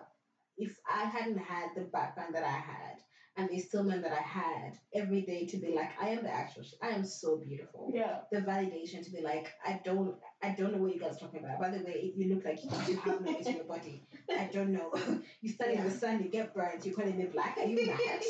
[0.58, 2.98] if I hadn't had the background that I had
[3.38, 6.64] and the stillman that I had every day to be like, I am the actual,
[6.64, 8.20] sh- I am so beautiful Yeah.
[8.32, 11.44] the validation to be like, I don't, I don't know what you guys are talking
[11.44, 11.60] about.
[11.60, 14.04] By the way, you look like you have no in your body.
[14.30, 14.94] I don't know.
[15.42, 16.86] you stand in the sun, you get burnt.
[16.86, 17.58] You're calling me black.
[17.58, 18.00] Are you mad?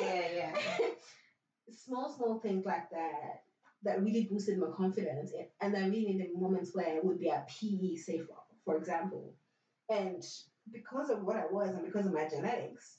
[0.00, 0.86] Yeah, yeah, yeah.
[1.70, 3.42] small, small things like that
[3.82, 7.30] that really boosted my confidence, and- I really in the moments where I would be
[7.30, 9.34] at PE, say for, for example,
[9.90, 10.24] and
[10.72, 12.97] because of what I was and because of my genetics,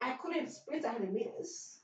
[0.00, 1.80] I couldn't sprint 100 meters.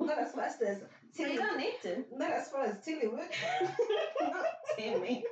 [0.00, 0.78] Not as fast as
[1.12, 2.04] So you don't need to.
[2.16, 3.28] not as far as Tilly would.
[4.76, 5.24] Timmy.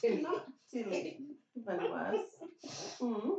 [0.00, 0.22] Tilly.
[0.22, 1.18] Not Tilly.
[1.56, 2.26] Even worse.
[3.00, 3.30] Mm.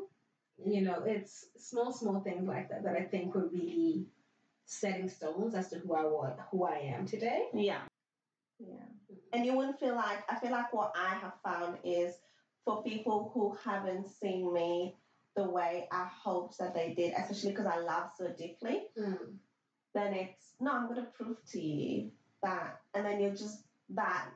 [0.66, 4.06] you know, it's small, small things like that that I think were really
[4.66, 7.46] setting stones as to who I was, who I am today.
[7.54, 7.82] Yeah.
[8.60, 8.86] Yeah.
[9.34, 12.14] And you wouldn't feel like, I feel like what I have found is
[12.64, 14.96] for people who haven't seen me
[15.36, 18.88] the way I hoped that they did, especially because I love so deeply,
[19.94, 22.12] then it's, no, I'm going to prove to you
[22.44, 22.82] that.
[22.94, 24.30] And then you're just that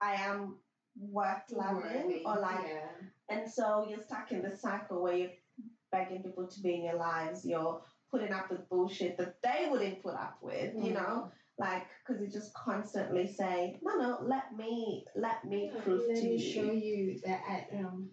[0.00, 0.58] I am
[0.98, 2.88] worth loving or like, yeah.
[3.28, 5.30] and so you're stuck in the cycle where you're
[5.90, 10.02] begging people to be in your lives, you're putting up with bullshit that they wouldn't
[10.02, 10.94] put up with, you Mm.
[10.94, 11.30] know?
[11.58, 16.22] Like, because you just constantly say, no, no, let me, let me prove Let to
[16.24, 16.38] me you.
[16.38, 18.10] show you that I am.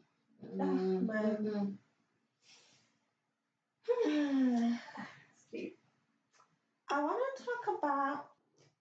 [0.60, 1.78] Ah, Mm,
[4.32, 4.80] mhm.
[6.90, 8.26] I want to talk about.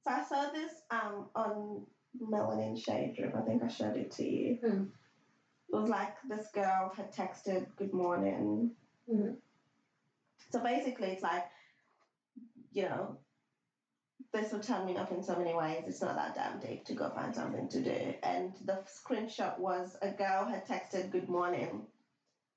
[0.02, 1.86] So I saw this um on
[2.20, 3.32] Melanin Shade Room.
[3.36, 4.58] I think I showed it to you.
[4.64, 4.84] Hmm.
[5.72, 8.72] It was like this girl had texted "Good morning."
[9.08, 9.36] Mhm.
[10.50, 11.46] So basically, it's like,
[12.72, 13.18] you know,
[14.32, 15.84] this will turn me off in so many ways.
[15.86, 18.14] It's not that damn deep to go find something to do.
[18.22, 21.86] And the screenshot was a girl had texted good morning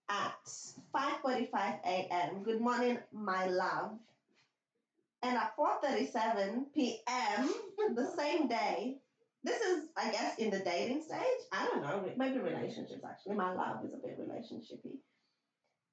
[0.09, 0.45] at
[0.93, 2.43] 5:45 a.m.
[2.43, 3.91] Good morning, my love.
[5.21, 7.53] And at 4:37 p.m.
[7.95, 8.99] the same day,
[9.43, 11.39] this is, I guess, in the dating stage.
[11.51, 13.35] I don't know, maybe relationships actually.
[13.35, 14.97] My love is a bit relationshipy.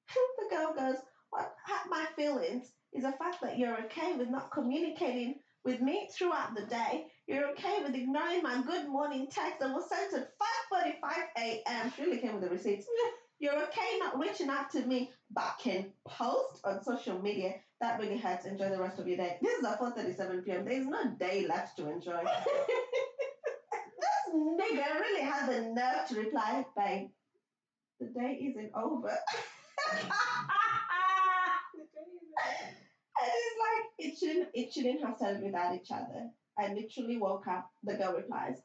[0.38, 0.98] the girl goes,
[1.30, 6.08] "What hurt my feelings is the fact that you're okay with not communicating with me
[6.16, 7.06] throughout the day.
[7.26, 10.32] You're okay with ignoring my good morning text that was sent at
[10.72, 11.92] 5:45 a.m.
[11.94, 12.86] She really came with the receipts.
[13.40, 17.54] You're okay not reaching out to me, but can post on social media.
[17.80, 18.44] That really hurts.
[18.44, 19.38] Enjoy the rest of your day.
[19.40, 20.66] This is at 4:37 p.m.
[20.66, 22.20] There's no day left to enjoy.
[23.72, 27.08] this nigga really had the nerve to reply, babe.
[27.98, 29.16] The day isn't over.
[33.22, 36.30] And it's like it shouldn't it shouldn't have started without each other.
[36.58, 38.56] I literally woke up, the girl replies.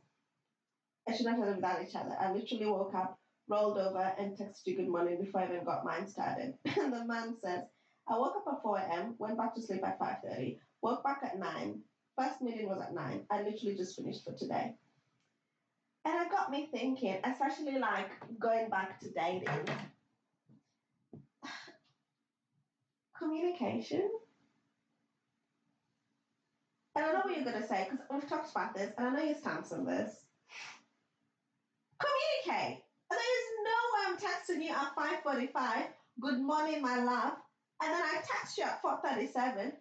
[1.07, 2.15] I shouldn't have started without each other.
[2.19, 5.86] I literally woke up, rolled over, and texted you good morning before I even got
[5.86, 6.55] mine started.
[6.79, 7.63] And the man says,
[8.08, 11.39] I woke up at 4 a.m., went back to sleep at 5.30, woke back at
[11.39, 11.79] 9.
[12.17, 13.25] First meeting was at 9.
[13.31, 14.73] I literally just finished for today.
[16.05, 19.67] And it got me thinking, especially like going back to dating.
[23.17, 24.10] Communication
[26.95, 29.12] and I know what you're going to say because we've talked about this, and I
[29.12, 30.23] know your stance on this.
[31.99, 32.84] Communicate.
[33.12, 35.88] And there is no way I'm texting you at 5:45.
[36.19, 37.34] Good morning, my love,
[37.81, 39.73] and then I text you at 4:37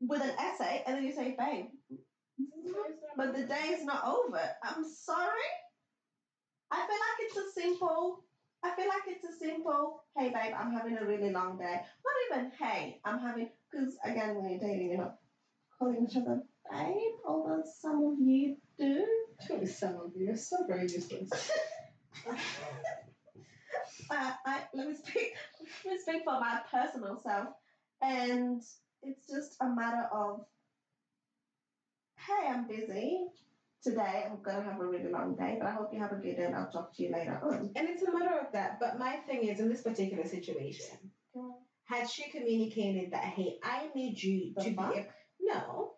[0.00, 1.66] with an essay, and then you say, babe,
[3.16, 4.40] but the day is not over.
[4.62, 5.50] I'm sorry.
[6.70, 8.24] I feel like it's a simple.
[8.64, 10.02] I feel like it's a simple.
[10.16, 11.74] Hey, babe, I'm having a really long day.
[11.74, 15.18] Not even hey, I'm having because again, when you're dating, you're not
[15.78, 19.06] calling each other babe, although some of you do.
[19.46, 21.50] Surely some of you are so very useless.
[24.10, 25.32] uh, I, let me speak.
[25.84, 27.48] Let me speak for my personal self,
[28.00, 28.60] and
[29.02, 30.40] it's just a matter of,
[32.18, 33.26] hey, I'm busy
[33.82, 34.24] today.
[34.28, 36.44] I'm gonna have a really long day, but I hope you have a good day,
[36.44, 37.70] and I'll talk to you later on.
[37.76, 38.78] And it's a matter of that.
[38.80, 40.96] But my thing is, in this particular situation,
[41.84, 44.92] had she communicated that, hey, I need you The to fuck?
[44.92, 45.06] be a,
[45.40, 45.90] no,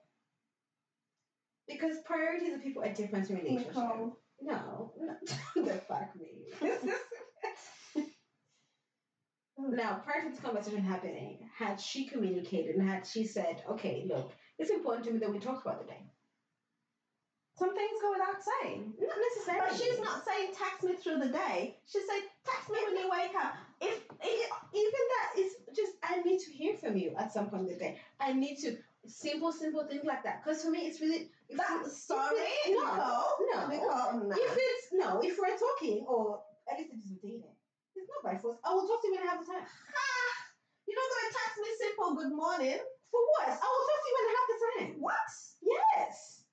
[1.68, 3.76] because priorities of people are different in relationships.
[4.40, 5.14] No, no,
[5.56, 6.50] the fuck me.
[9.58, 14.32] Now, prior to this conversation happening, had she communicated and had she said, okay, look,
[14.58, 16.00] it's important to me that we talk about the day.
[17.56, 18.92] Some things go without saying.
[18.98, 19.68] Not necessarily.
[19.70, 21.76] But she's not saying text me through the day.
[21.86, 23.54] She said text me when you wake up.
[23.80, 27.62] If, if even that is just I need to hear from you at some point
[27.62, 27.98] in the day.
[28.18, 30.42] I need to simple, simple things like that.
[30.44, 32.96] Because for me, it's really if That, it's- sorry, it- Nicole.
[32.96, 33.68] no, no.
[33.68, 34.34] Nicole, no.
[34.36, 36.40] If it's no, if we're talking or
[36.72, 37.53] at least if it's dating,
[37.96, 38.58] it's not by force.
[38.64, 39.62] I will talk to you when I have the time.
[39.62, 40.08] Ha!
[40.86, 42.78] You're not gonna text me simple good morning.
[43.10, 43.48] For what?
[43.48, 44.90] I will talk to you when I have the time.
[45.00, 45.30] What?
[45.62, 46.44] Yes.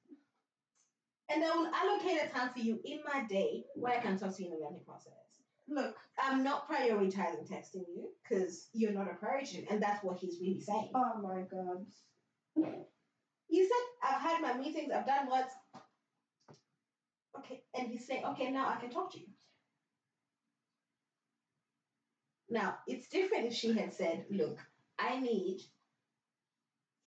[1.29, 4.35] And I will allocate a time for you in my day where I can talk
[4.35, 5.13] to you in the learning process.
[5.67, 10.39] Look, I'm not prioritizing texting you because you're not a priority, and that's what he's
[10.41, 10.89] really saying.
[10.93, 11.85] oh my god.
[13.49, 15.49] You said I've had my meetings, I've done what?
[17.39, 19.27] Okay, and he's saying, okay, now I can talk to you.
[22.51, 24.59] Now it's different if she had said, look,
[24.99, 25.61] I need,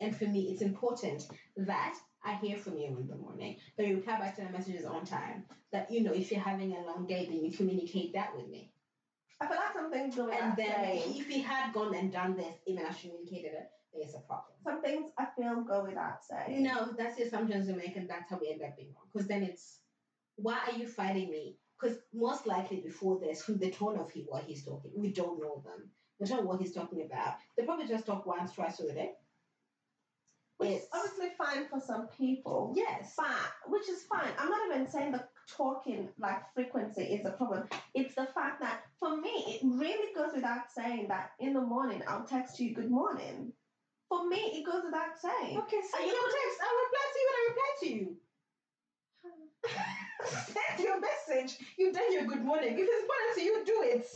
[0.00, 3.96] and for me, it's important that I hear from you in the morning, that you
[3.96, 7.06] reply back to my messages on time, that you know if you're having a long
[7.06, 8.72] day, then you communicate that with me.
[9.40, 12.54] I feel like some things go And then if he had gone and done this,
[12.66, 14.54] even as she communicated it, there's a problem.
[14.64, 16.62] Some things I feel go without saying.
[16.62, 19.06] No, that's the assumptions we make, and that's how we end up being wrong.
[19.12, 19.80] Because then it's,
[20.36, 21.58] why are you fighting me?
[21.84, 25.38] Because most likely before this, from the tone of he, what he's talking, we don't
[25.38, 25.90] know them.
[26.18, 27.34] We don't know what he's talking about.
[27.58, 29.12] They probably just talk once, twice through the day.
[30.56, 32.72] Which is It's- obviously fine for some people.
[32.74, 33.12] Yes.
[33.18, 33.28] But
[33.66, 34.32] which is fine.
[34.38, 37.68] I'm not even saying the talking like frequency is a problem.
[37.92, 42.02] It's the fact that for me it really goes without saying that in the morning
[42.08, 43.52] I'll text you good morning.
[44.08, 45.58] For me it goes without saying.
[45.58, 48.16] Okay, so you- text, I'll reply to you when I reply to you.
[50.22, 51.58] Send your message.
[51.78, 52.74] You've done your good morning.
[52.74, 54.06] If it's important to you, do it.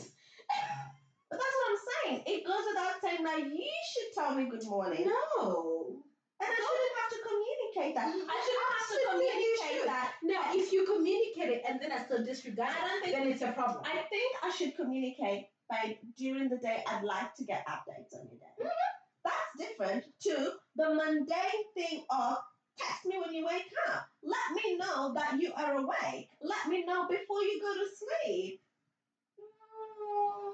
[1.30, 2.22] But that's what I'm saying.
[2.26, 5.04] It goes without saying that you should tell me good morning.
[5.06, 6.00] No.
[6.40, 8.08] And I shouldn't have to communicate that.
[8.08, 10.12] I shouldn't have to communicate that.
[10.22, 13.26] Now, if you communicate it and then I still disregard I don't it, think- then
[13.32, 13.82] it's a problem.
[13.84, 18.24] I think I should communicate by during the day I'd like to get updates on
[18.30, 18.54] your day.
[18.62, 18.94] Mm-hmm.
[19.24, 22.38] That's different to the mundane thing of
[22.78, 24.08] text me when you wake up.
[24.22, 26.28] Let me know that you are awake.
[26.42, 28.60] Let me know before you go to sleep.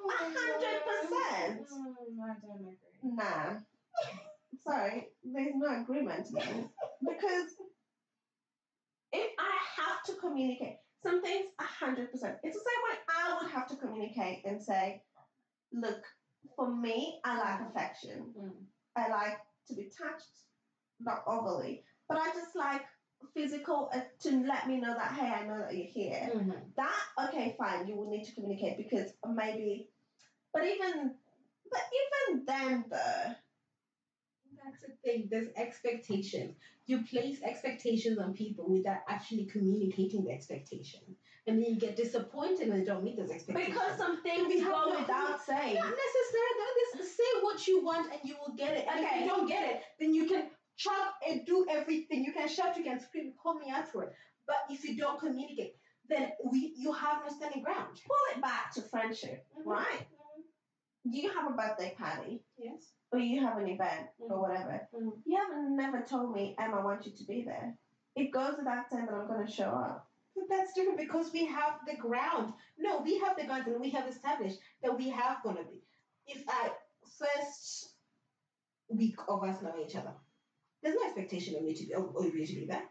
[0.06, 1.66] A hundred percent.
[1.70, 2.76] I don't agree.
[3.02, 3.60] Nah.
[4.62, 7.50] Sorry, there's no agreement because
[9.12, 12.37] if I have to communicate, some things a hundred percent.
[12.42, 15.02] It's the same way I would have to communicate and say,
[15.72, 16.02] look,
[16.56, 18.32] for me, I like affection.
[18.38, 18.52] Mm.
[18.96, 20.24] I like to be touched,
[21.00, 22.82] not overly, but I just like
[23.34, 26.30] physical uh, to let me know that hey, I know that you're here.
[26.34, 26.60] Mhm.
[26.76, 27.86] That okay, fine.
[27.88, 29.88] You will need to communicate because maybe,
[30.52, 31.14] but even,
[31.70, 31.80] but
[32.28, 33.34] even then, though,
[34.64, 35.28] That's the thing.
[35.30, 36.56] There's expectations.
[36.86, 41.00] You place expectations on people without actually communicating the expectation,
[41.46, 43.74] and then you get disappointed when they don't meet those expectations.
[43.74, 45.74] because some things go without saying.
[45.74, 46.68] not necessarily.
[46.94, 48.86] This, say what you want and you will get it.
[48.88, 49.20] And if Okay.
[49.22, 52.24] you don't get it, then you can chop and do everything.
[52.24, 54.14] You can shout, you can scream, call me out for it.
[54.46, 55.76] But if you don't communicate,
[56.08, 58.00] then we you have no standing ground.
[58.06, 59.66] Pull it back to friendship, Mhm.
[59.66, 60.06] right?
[61.04, 62.92] You have a birthday party, Yes.
[63.12, 64.40] or you have an event, or Mhm.
[64.40, 64.88] whatever.
[64.92, 65.22] Mhm.
[65.24, 67.78] You haven't never told me, Emma, I want you to be there.
[68.16, 70.10] It goes without saying that I'm going to show up.
[70.34, 72.54] But that's different because we have the ground.
[72.76, 75.80] No, we have the ground and we have established that we have gonna be.
[76.26, 76.72] If I
[77.18, 77.96] first
[78.88, 80.14] week of us knowing each other,
[80.84, 82.82] there's no expectation of me to be of of you to be there.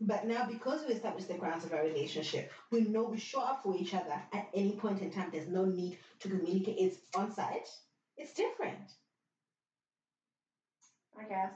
[0.00, 3.62] But now, because we established the grounds of our relationship, we know we show up
[3.62, 5.30] for each other at any point in time.
[5.32, 6.76] There's no need to communicate.
[6.78, 7.68] It's on site.
[8.18, 8.76] It's different.
[11.18, 11.52] I guess.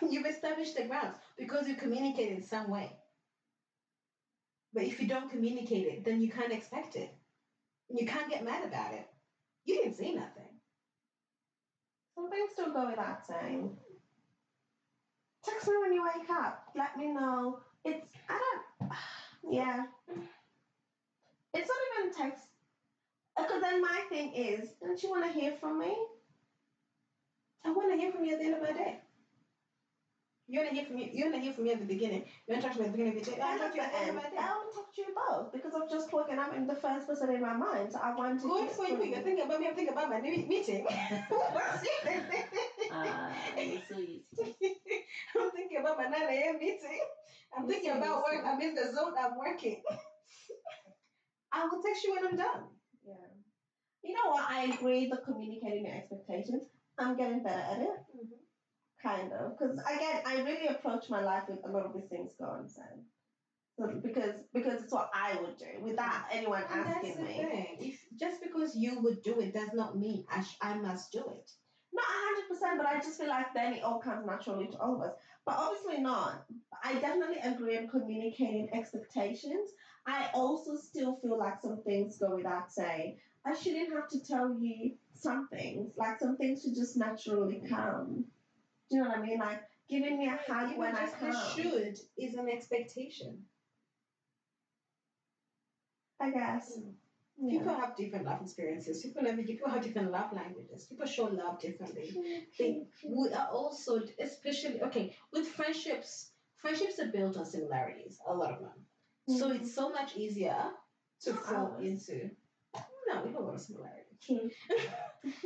[0.02, 2.92] You've established the grounds because you communicate in some way.
[4.74, 7.10] But if you don't communicate it, then you can't expect it.
[7.88, 9.06] You can't get mad about it.
[9.64, 10.42] You didn't say nothing.
[12.14, 13.76] Some things still go without saying.
[15.44, 16.68] Text me when you wake up.
[16.74, 17.60] Let me know.
[17.84, 18.92] It's I don't.
[19.50, 19.86] Yeah.
[21.52, 22.46] It's not even text.
[23.36, 25.96] Uh, because then my thing is, don't you want to hear from me?
[27.64, 29.00] I want to hear from you at the end of my day.
[30.52, 31.10] You want to hear from me.
[31.14, 32.24] You want to hear from me at the beginning.
[32.44, 33.40] You want to talk to me at the beginning of your day.
[33.40, 34.36] I want to talk to you the at the end end, of my day.
[34.36, 37.06] I want to talk to you both because I've just woken up in the first
[37.08, 37.90] person in my mind.
[37.90, 38.48] So I want to.
[38.48, 39.08] Good hear for from you.
[39.16, 39.66] You're thinking about me.
[39.68, 40.84] I'm thinking about my me- meeting.
[40.84, 42.44] What's it?
[42.92, 44.20] Ah, you're so easy.
[45.40, 46.20] I'm thinking about my 9
[46.52, 46.58] a.m.
[46.60, 47.00] meeting.
[47.56, 48.44] I'm Yes, thinking yes, about work.
[48.44, 49.14] I'm in the zone.
[49.16, 49.80] I'm working.
[51.52, 52.68] I will text you when I'm done.
[53.04, 53.14] Yeah.
[54.02, 54.44] You know what?
[54.48, 55.06] I agree.
[55.08, 56.64] The communicating your expectations.
[56.98, 57.88] I'm getting better at it.
[59.02, 59.58] Kind of.
[59.58, 62.68] Because again i really approach my life with a lot of these things going on
[62.68, 62.82] so
[64.02, 66.24] because because it's what i would do without mm.
[66.32, 67.76] anyone And that's asking me.
[67.80, 71.20] If just because you would do it does not mean I, sh- I must do
[71.20, 71.50] it.
[71.92, 72.04] not
[72.74, 75.14] 100% but i just feel like then it all comes naturally to all of us.
[75.44, 76.44] But obviously not.
[76.84, 79.70] I definitely agree on communicating expectations.
[80.06, 83.18] I also still feel like some things go without saying.
[83.44, 85.94] I shouldn't have to tell you some things.
[85.96, 88.26] Like some things should just naturally come
[88.90, 91.34] do you know what i mean like giving me a hug Even when i come
[91.54, 93.44] should is an expectation.
[96.20, 96.78] I guess.
[97.42, 97.50] Mm.
[97.50, 99.02] People have different love experiences.
[99.02, 100.84] People have people have different love languages.
[100.84, 102.46] People show love differently.
[102.58, 106.30] They we are also especially okay with friendships.
[106.56, 108.20] Friendships are built on similarities.
[108.28, 109.38] A lot of them.
[109.38, 110.70] So it's so much easier
[111.22, 112.30] to fall into.
[113.08, 114.01] No, we have a lot of similarities.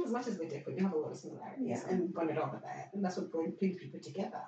[0.05, 1.89] As much as we're different, we have a lot of similarities Yeah.
[1.89, 2.91] and bond it over that.
[2.93, 4.43] And that's what brings people together.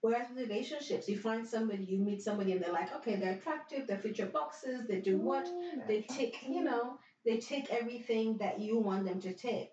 [0.00, 3.86] Whereas with relationships, you find somebody, you meet somebody, and they're like, okay, they're attractive,
[3.86, 5.48] they fit your boxes, they do what,
[5.86, 9.70] they take, you know, they take everything that you want them to take.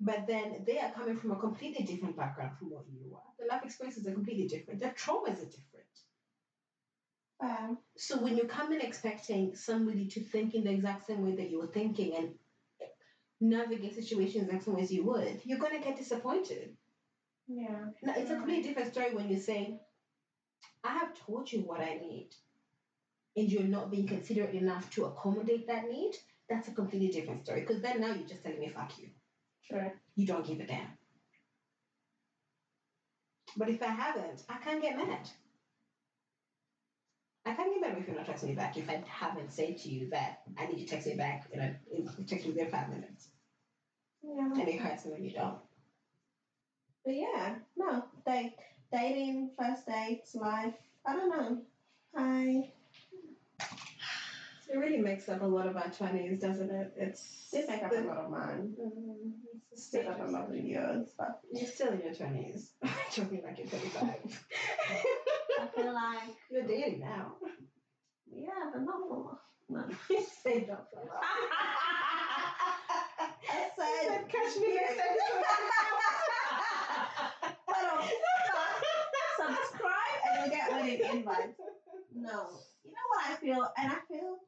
[0.00, 3.32] But then they are coming from a completely different background from what you are.
[3.40, 4.78] The life experiences are completely different.
[4.80, 5.94] Their traumas are different.
[7.40, 11.34] Um, So when you come in expecting somebody to think in the exact same way
[11.36, 12.34] that you were thinking and
[13.42, 16.76] navigate situations the same as you would, you're gonna get disappointed.
[17.46, 17.86] yeah.
[18.02, 19.80] Now it's a completely different story when you say,
[20.84, 22.30] I have told you what I need
[23.36, 26.12] and you're not being considerate enough to accommodate that need.
[26.48, 27.60] That's a completely different story.
[27.60, 29.08] Because then now you're just telling me fuck you.
[29.62, 29.92] Sure.
[30.16, 30.98] You don't give a damn.
[33.56, 35.28] But if I haven't, I can't get mad.
[37.44, 40.08] I can't mad if you're not texting me back if I haven't said to you
[40.10, 42.88] that I need you to text me back in a in, text me within five
[42.88, 43.28] minutes.
[44.22, 44.52] Yeah.
[44.52, 45.58] And it hurts me when you don't.
[47.04, 48.04] But yeah, no.
[48.24, 48.54] Date,
[48.92, 50.74] dating, first dates, life.
[51.04, 51.58] I don't know.
[52.16, 52.70] I.
[54.72, 56.92] It really makes up a lot of our twenties, doesn't it?
[56.96, 58.74] It's They make up the- a lot of mine.
[58.80, 59.30] Mm-hmm.
[59.72, 62.70] It's Make up a lot of yours, but You're still in your twenties.
[63.10, 64.44] Talking like you're thirty-five.
[65.62, 67.34] I feel like you're dating now.
[68.34, 69.38] yeah, but not for long.
[69.68, 69.84] No.
[70.42, 71.22] Say not for long.
[73.48, 74.98] I said Catch me next
[77.66, 78.02] But, um,
[79.38, 81.60] subscribe and you'll get wedding invites.
[82.12, 82.58] No.
[82.82, 83.62] You know what I feel?
[83.78, 84.38] And I feel,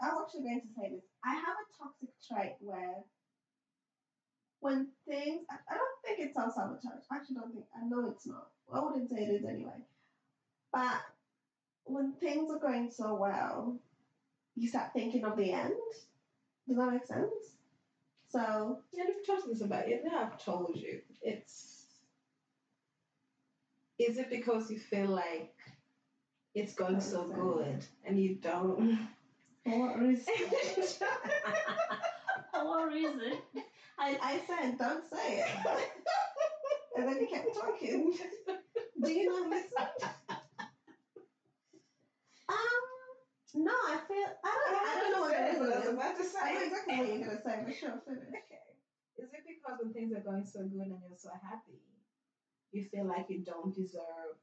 [0.00, 1.02] I was actually going to say this.
[1.24, 3.02] I have a toxic trait where
[4.60, 7.02] when things, I, I don't think it's self sabotage.
[7.10, 8.46] I actually don't think, I know it's not.
[8.72, 9.82] I wouldn't say it is anyway.
[10.74, 11.02] But
[11.84, 13.78] when things are going so well,
[14.56, 15.72] you start thinking of the end.
[16.66, 17.58] Does that make sense?
[18.28, 20.02] So, Yeah, you've told this about it.
[20.04, 21.00] Now I've told you.
[21.22, 21.86] It's.
[24.00, 25.54] Is it because you feel like
[26.56, 28.98] it's going so good and you don't?
[29.64, 30.34] for what reason?
[32.52, 33.32] For what reason?
[33.98, 35.46] I, I said, don't say it.
[36.96, 38.16] and then he kept talking.
[39.04, 40.08] Do you not listen?
[42.48, 42.56] Um,
[43.54, 45.60] no, I feel, I don't, I don't know what it is.
[45.60, 46.66] I was about to I know say.
[46.66, 48.28] exactly what you're going to say, but sure, finish.
[48.28, 48.64] Okay.
[49.16, 51.80] Is it because when things are going so good and you're so happy,
[52.72, 54.34] you feel like you don't deserve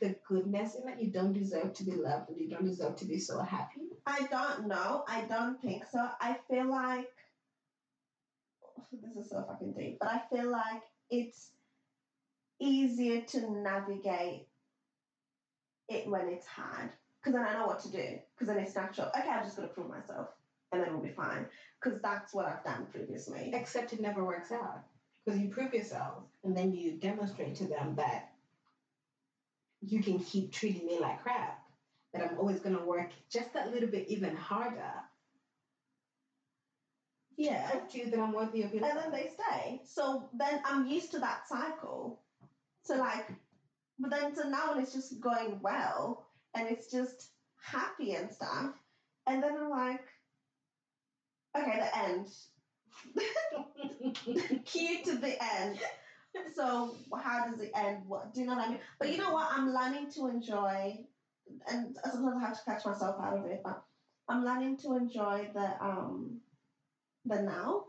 [0.00, 1.00] the goodness in it?
[1.00, 3.90] You don't deserve to be loved and you don't deserve to be so happy?
[4.06, 5.04] I don't know.
[5.08, 6.04] I don't think so.
[6.20, 7.10] I feel like
[8.92, 11.52] this is so fucking deep, but I feel like it's
[12.60, 14.46] easier to navigate
[15.90, 18.18] it when it's hard because then I know what to do.
[18.34, 19.08] Because then it's natural.
[19.08, 20.28] Okay, I'm just gonna prove myself,
[20.72, 21.46] and then we'll be fine.
[21.82, 23.50] Because that's what I've done previously.
[23.52, 24.84] Except it never works out.
[25.24, 28.32] Because you prove yourself and then you demonstrate to them that
[29.80, 31.62] you can keep treating me like crap,
[32.12, 34.92] that I'm always going to work just that little bit even harder.
[37.36, 37.70] Yeah.
[37.70, 39.80] Prove to you that I'm worthy of your and then they stay.
[39.84, 42.20] So then I'm used to that cycle.
[42.82, 43.26] So like,
[44.00, 47.30] but then so now when it's just going well and it's just
[47.62, 48.72] happy and stuff,
[49.26, 50.04] and then I'm like,
[51.56, 52.26] okay, the end.
[54.64, 55.78] Cue to the end.
[56.54, 58.02] So how does it end?
[58.06, 58.80] What do you know what I mean?
[58.98, 59.48] But you know what?
[59.50, 60.98] I'm learning to enjoy,
[61.70, 63.60] and sometimes I have to catch myself out of it.
[63.64, 63.82] But
[64.28, 66.40] I'm learning to enjoy the um,
[67.24, 67.84] the now,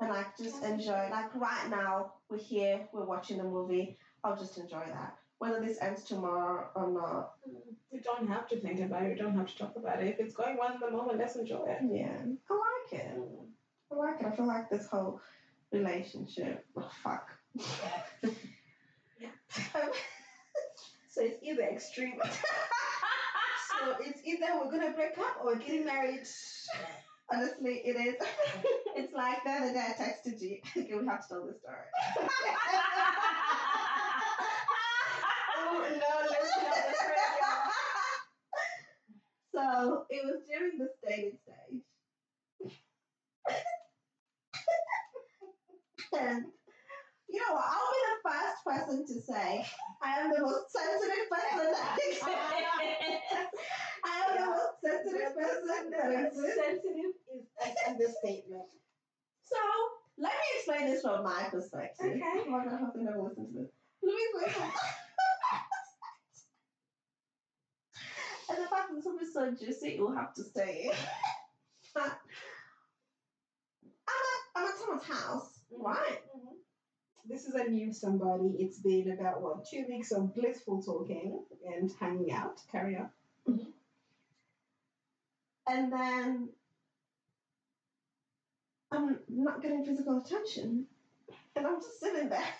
[0.00, 1.08] and like just enjoy.
[1.10, 3.98] Like right now, we're here, we're watching the movie.
[4.24, 7.32] I'll just enjoy that, whether this ends tomorrow or not.
[7.90, 9.10] You don't have to think about it.
[9.10, 10.08] You don't have to talk about it.
[10.08, 11.78] If it's going well in the moment, let's enjoy it.
[11.90, 12.16] Yeah,
[12.50, 13.18] I like it.
[13.92, 14.26] I like it.
[14.26, 15.20] I feel like this whole
[15.72, 16.64] relationship.
[16.76, 17.28] Oh, fuck.
[19.20, 19.28] Yeah.
[21.16, 22.20] So it's either extreme.
[22.22, 26.28] so it's either we're gonna break up or we're getting married.
[27.32, 28.16] Honestly, it is.
[28.96, 30.58] it's like the other day I texted you.
[30.76, 32.28] Okay, we have to tell this story.
[35.72, 35.80] No,
[36.30, 37.50] let's not the
[39.52, 41.82] So it was during the dating stage.
[46.18, 46.44] and
[47.28, 47.64] you know what?
[47.66, 49.66] I'll be the first person to say
[50.02, 52.24] I am the most sensitive person that exists.
[54.04, 56.60] I am the most sensitive person that exists.
[56.64, 58.70] Sensitive is an understatement.
[59.42, 59.56] So
[60.18, 62.06] let me explain this from my perspective.
[62.16, 62.22] Okay.
[62.46, 63.70] Oh my god, I hope they never listen to this.
[64.02, 64.72] Let me explain from
[68.48, 70.96] And the fact that will be so juicy, you'll have to stay in.
[71.96, 72.18] I'm at
[74.54, 75.84] I'm at someone's house, mm-hmm.
[75.84, 76.20] right?
[76.36, 76.54] Mm-hmm.
[77.28, 78.54] This is a new somebody.
[78.58, 82.60] It's been about what two weeks of blissful talking and hanging out.
[82.70, 83.10] Carry on.
[83.48, 83.70] Mm-hmm.
[85.68, 86.48] And then
[88.92, 90.86] I'm not getting physical attention.
[91.56, 92.44] And I'm just sitting there.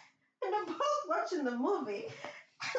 [0.45, 2.05] And we're both watching the movie.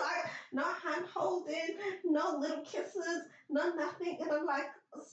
[0.02, 4.18] Like, no hand holding, no little kisses, no nothing.
[4.22, 4.68] And I'm like,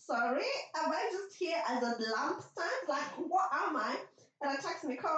[0.06, 0.44] sorry,
[0.76, 2.88] am I just here as a lamp stand?
[2.88, 3.96] Like, what am I?
[4.42, 5.10] And I text Nicole.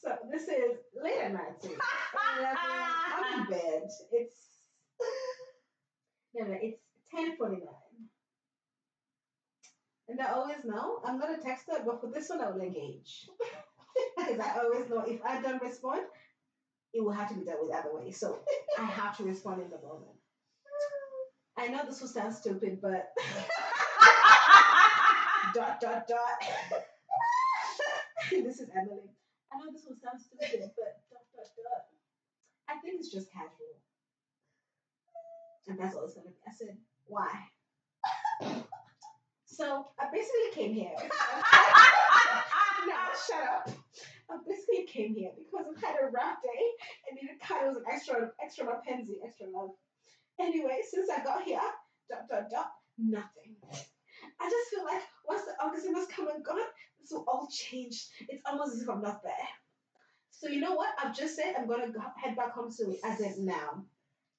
[0.00, 1.60] So this is late at night.
[1.60, 1.78] So 11,
[2.56, 3.82] I'm in bed.
[4.12, 4.48] It's
[6.34, 6.78] no, no, it's
[7.12, 8.08] ten forty nine.
[10.08, 13.28] And I always know I'm gonna text her, but for this one I will engage
[14.16, 16.02] because I always know if I don't respond,
[16.94, 18.10] it will have to be dealt with other way.
[18.10, 18.40] So
[18.78, 20.16] I have to respond in the moment.
[21.56, 23.10] I know this will sound stupid, but
[25.54, 26.40] dot dot dot.
[28.30, 29.10] this is Emily.
[29.52, 31.84] I know this will sound stupid, but dot dot dot.
[32.68, 33.80] I think it's just casual.
[35.66, 36.34] And that's all it's gonna be.
[36.46, 36.76] I said,
[37.06, 37.48] why?
[39.44, 40.94] So I basically came here.
[42.86, 43.70] now shut up.
[44.30, 46.62] I basically came here because I've had a rough day
[47.08, 49.70] and needed cuddles and extra extra mapenzi, extra love.
[50.38, 51.60] Anyway, since I got here,
[52.10, 53.56] dot dot dot, nothing.
[54.40, 56.58] I just feel like once the orgasm has come and gone,
[57.00, 58.08] this will all change.
[58.28, 59.48] It's almost as if I'm not there.
[60.30, 60.94] So you know what?
[61.02, 63.84] I've just said I'm gonna go, head back home soon, as in now.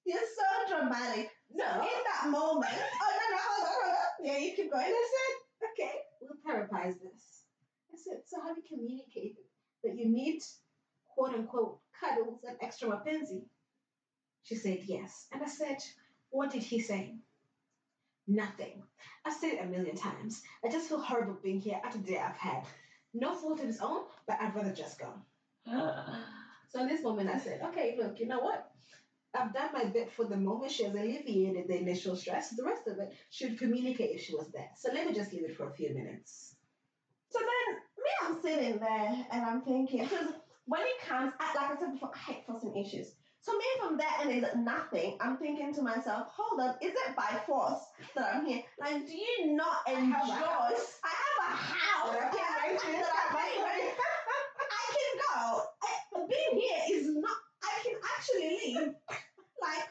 [0.05, 1.29] You're so dramatic.
[1.51, 1.65] No.
[1.65, 2.71] In that moment.
[3.01, 4.25] Oh no no hold on hold on.
[4.25, 4.85] Yeah, you keep going.
[4.85, 7.43] I said, okay, we'll therapize this.
[7.91, 9.48] I said, so have you communicated
[9.83, 10.41] that you need
[11.15, 13.43] quote unquote cuddles and extra mapenzi?
[14.43, 15.27] She said yes.
[15.31, 15.77] And I said,
[16.29, 17.15] what did he say?
[18.27, 18.83] Nothing.
[19.25, 20.41] I've said it a million times.
[20.63, 22.63] I just feel horrible being here after the day I've had.
[23.13, 25.13] No fault of his own, but I'd rather just go.
[26.71, 28.71] So in this moment, I said, okay, look, you know what?
[29.33, 30.71] I've done my bit for the moment.
[30.71, 32.51] She has alleviated the initial stress.
[32.51, 34.69] The rest of it, she would communicate if she was there.
[34.77, 36.55] So let me just leave it for a few minutes.
[37.31, 37.77] So then
[38.23, 40.27] I'm sitting there and I'm thinking, because
[40.65, 43.13] when it comes, I, like I said before, I hate forcing issues.
[43.41, 47.15] So me from there and it's nothing, I'm thinking to myself, hold on, is it
[47.15, 47.79] by force
[48.15, 48.61] that I'm here?
[48.79, 50.11] Like, do you not I enjoy?
[50.17, 50.99] have a house.
[51.03, 53.93] I have a house That I that can that I.
[54.71, 55.63] I can go.
[55.83, 57.37] I, being here is not.
[57.63, 58.93] I can actually leave.
[59.61, 59.89] Like,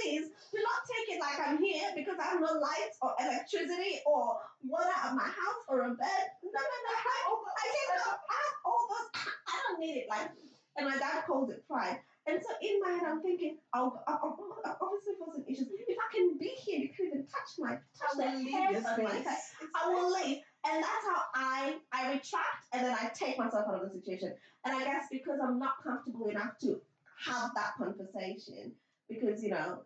[0.00, 4.00] please do not take it like I'm here because I have no lights or electricity
[4.06, 6.24] or water at my house or a bed.
[6.42, 6.92] No, no, no.
[6.96, 8.10] I, I go.
[8.10, 9.08] I have all those.
[9.48, 10.06] I don't need it.
[10.08, 10.30] Like,
[10.76, 11.98] and my dad calls it pride.
[12.26, 15.68] And so in my head, I'm thinking, I'll, I'll, I'll, obviously for some issues.
[15.88, 18.52] If I can be here, you can even touch my touch the I will leave
[18.52, 19.38] hairs your on my head.
[19.74, 20.38] I will leave.
[20.66, 24.34] And that's how I I retract and then I take myself out of the situation.
[24.64, 26.80] And I guess because I'm not comfortable enough to
[27.24, 28.72] have that conversation
[29.08, 29.80] because, you know,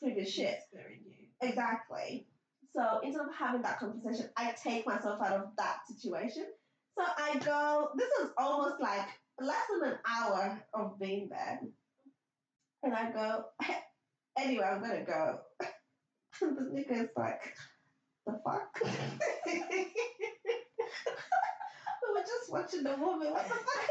[0.00, 0.58] previous shit.
[0.58, 1.48] It's very new.
[1.48, 2.26] Exactly.
[2.74, 6.46] So instead of having that conversation, I take myself out of that situation.
[6.98, 9.06] So I go, this is almost like
[9.40, 11.60] less than an hour of being there.
[12.82, 13.44] And I go,
[14.38, 15.38] anyway, I'm gonna go.
[16.42, 17.54] And the nigga is like,
[18.26, 18.78] the fuck?
[18.84, 18.90] we
[22.12, 23.30] were just watching the movie.
[23.30, 23.88] What the fuck?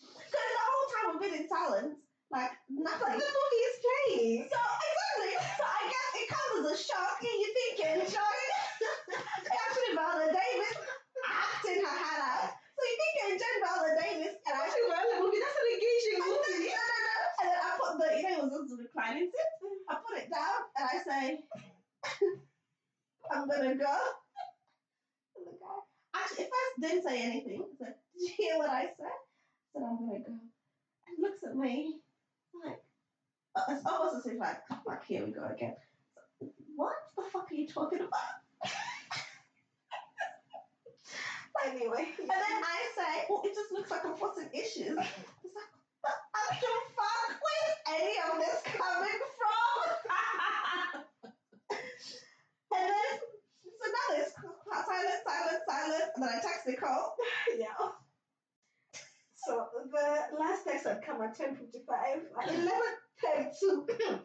[0.00, 1.98] Because the whole time we've been in silence,
[2.32, 3.20] like But nothing.
[3.20, 4.40] the movie is playing.
[4.48, 5.32] So exactly.
[5.60, 8.52] So I guess it comes as a shock, and you think you're enjoying.
[9.52, 10.76] Actually, Viola Davis
[11.28, 12.50] acting her hat out.
[12.72, 16.16] So you think you're enjoying Viola Davis, and I Actually, the movie, that's an engaging
[16.18, 16.72] no, no, movie.
[16.72, 17.16] no, no.
[17.38, 19.50] And then I put the, you know, it was just a reclining seat.
[19.86, 21.24] I put it down, and I say,
[23.30, 23.96] "I'm gonna go."
[25.36, 25.78] And the guy
[26.16, 27.60] actually at first didn't say anything.
[27.68, 31.42] He said, "Did you hear what I said?" I said, "I'm gonna go." And looks
[31.44, 32.00] at me
[32.64, 32.82] like
[33.68, 35.76] it's almost as if like, "Fuck, here we go again."
[36.76, 38.10] What the fuck are you talking about?
[41.64, 42.08] Anyway.
[42.18, 44.98] And then I say, well, it just looks like I'm forcing issues.
[44.98, 51.02] It's like, don't fuck with any of this coming from.
[52.74, 53.14] and then,
[53.62, 56.10] so now there's silence, silence, silence.
[56.16, 57.14] And then I text Nicole.
[57.58, 58.01] yeah.
[59.46, 62.22] So the last text had come at 10.55.
[62.42, 64.20] At 11.32,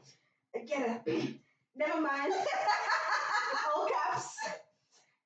[0.56, 1.08] I get
[1.76, 2.34] never mind.
[3.76, 4.36] All caps.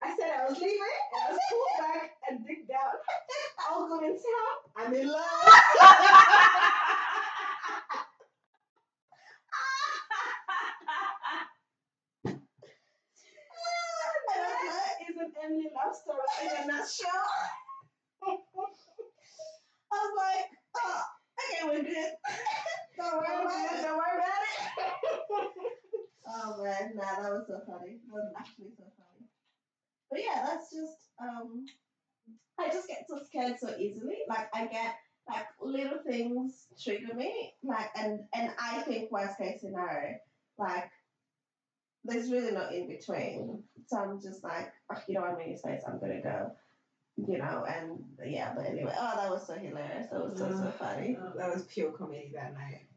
[0.04, 0.80] I said I was leaving,
[1.14, 2.94] and I was pulled back and dig down.
[3.70, 4.56] All good in town.
[4.78, 5.22] I'm in love.
[5.22, 5.54] and
[14.02, 17.28] I was like, That is an Emily love story in a nutshell.
[19.92, 20.46] I was like,
[22.97, 23.82] Don't worry about it.
[23.82, 25.52] Don't worry about it.
[26.34, 27.99] Oh man, nah, that was so funny.
[28.08, 29.28] That was actually so funny.
[30.10, 31.66] But yeah, that's just um
[32.60, 34.18] I just get so scared so easily.
[34.30, 34.95] Like I get
[35.30, 37.54] like little things trigger me.
[37.64, 40.18] Like and and I think worst case scenario,
[40.58, 40.89] like
[42.04, 43.64] there's really no in between.
[43.88, 46.52] So I'm just like, oh, you know, I'm in your space, I'm gonna go.
[47.28, 50.08] You know, and yeah, but anyway, oh that was so hilarious.
[50.12, 51.18] That was so so funny.
[51.38, 52.88] That was pure comedy that night.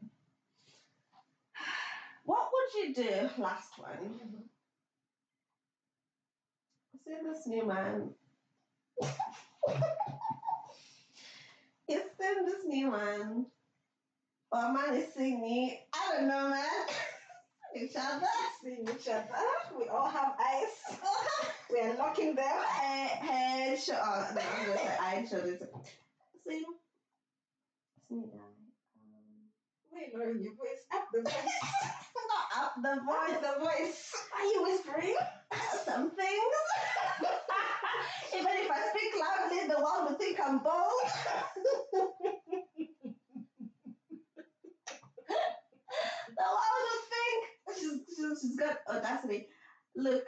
[2.23, 3.29] What would you do?
[3.37, 4.19] Last one.
[7.05, 8.15] See this new man.
[11.87, 13.45] It's been this new man.
[14.51, 15.81] Or man is seeing me.
[15.93, 16.65] I don't know, man.
[17.75, 18.25] Each other.
[18.63, 19.27] Seeing each other.
[19.77, 20.97] We all have eyes.
[21.75, 25.59] we are locking them head, head Oh, No, I'm going to say eye, shoulders.
[25.59, 25.67] So,
[26.51, 26.61] you
[28.11, 28.17] know.
[28.17, 28.21] Um,
[29.91, 30.85] wait, no, your voice.
[30.93, 31.33] Up the voice.
[32.29, 34.13] Not up the voice, the voice.
[34.37, 35.15] Are you whispering?
[35.83, 36.53] Some things.
[38.35, 41.11] Even if I speak loudly, the world will think I'm bold.
[41.93, 42.05] the
[46.39, 47.77] world will think.
[47.77, 49.47] She's, she's, she's got audacity.
[49.95, 50.27] Look,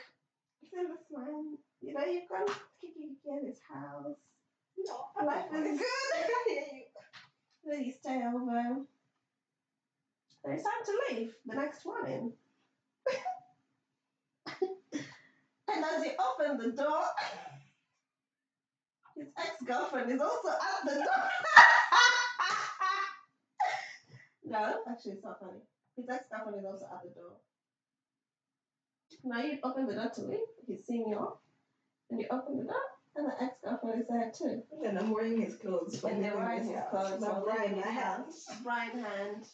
[37.20, 37.30] wearing his clothes.
[37.30, 38.18] I'm while wearing leaving my his hat.
[38.18, 38.46] house.
[38.60, 39.46] A bright hand.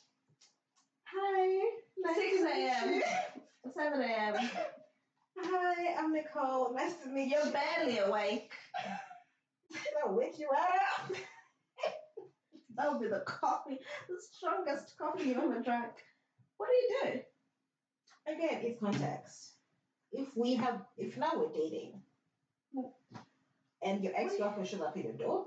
[1.05, 1.69] Hi.
[1.97, 2.93] Nice 6 to meet a.m.
[2.93, 3.03] you.
[3.77, 4.49] 7 a.m.
[5.39, 6.73] Hi, I'm Nicole.
[6.75, 7.37] Nice to meet you.
[7.43, 8.51] You're barely awake.
[10.05, 11.11] I'll wake you up.
[12.75, 15.91] That would be the coffee, the strongest coffee you've ever drank.
[16.57, 17.19] What do you do?
[18.33, 19.53] Again, it's context.
[20.11, 22.01] If we have, if now we're dating,
[22.75, 22.91] mm.
[23.83, 25.45] and your ex girlfriend shows up at your door,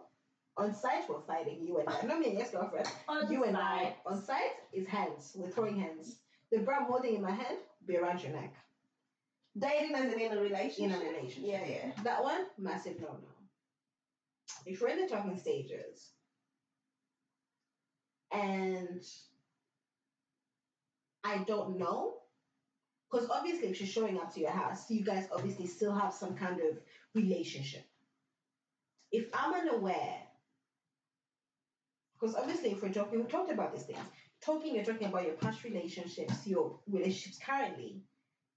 [0.57, 1.67] on site we're fighting.
[1.67, 2.89] You and I, not me and ex girlfriend.
[3.31, 5.33] You and I on site is hands.
[5.35, 6.17] We're throwing hands.
[6.51, 8.55] The bra I'm holding in my hand be around your neck.
[9.59, 11.01] Dating as in in a relationship.
[11.01, 11.43] In a relationship.
[11.45, 12.03] Yeah, yeah.
[12.05, 13.29] That one, massive no no.
[14.65, 16.11] If we're in the talking stages
[18.33, 19.03] and
[21.25, 22.15] I don't know,
[23.11, 26.37] because obviously if she's showing up to your house, you guys obviously still have some
[26.37, 26.79] kind of
[27.15, 27.85] relationship.
[29.13, 30.19] If I'm unaware,
[32.19, 34.07] because obviously if we're talking, we talked about these things.
[34.45, 38.03] Talking, you're talking about your past relationships, your relationships currently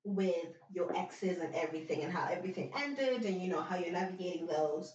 [0.03, 4.47] with your exes and everything and how everything ended and you know how you're navigating
[4.47, 4.93] those.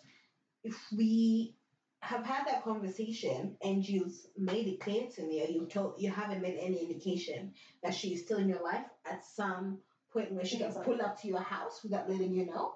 [0.63, 1.57] If we
[2.01, 6.11] have had that conversation and you've made it clear to me or you've told you
[6.11, 7.53] haven't made any indication
[7.83, 9.79] that she is still in your life at some
[10.13, 12.75] point where she can pull up to your house without letting you know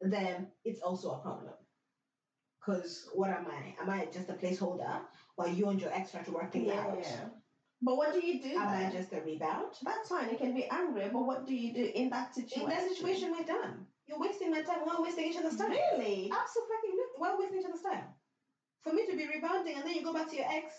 [0.00, 1.52] then it's also a problem
[2.68, 5.00] because what am i am i just a placeholder
[5.36, 7.20] while you and your ex try to work things Yeah, out yeah.
[7.80, 8.92] But what do you do am i then?
[8.92, 10.28] just a rebound That's fine.
[10.30, 12.62] You can be angry, but what do you do in that situation?
[12.62, 16.30] in that situation we're done you're wasting my time we're wasting each other's time Really?
[16.42, 16.90] Absolutely.
[17.16, 18.04] Why wasting each other's time?
[18.82, 20.74] For me to be rebounding and then you go back to your ex?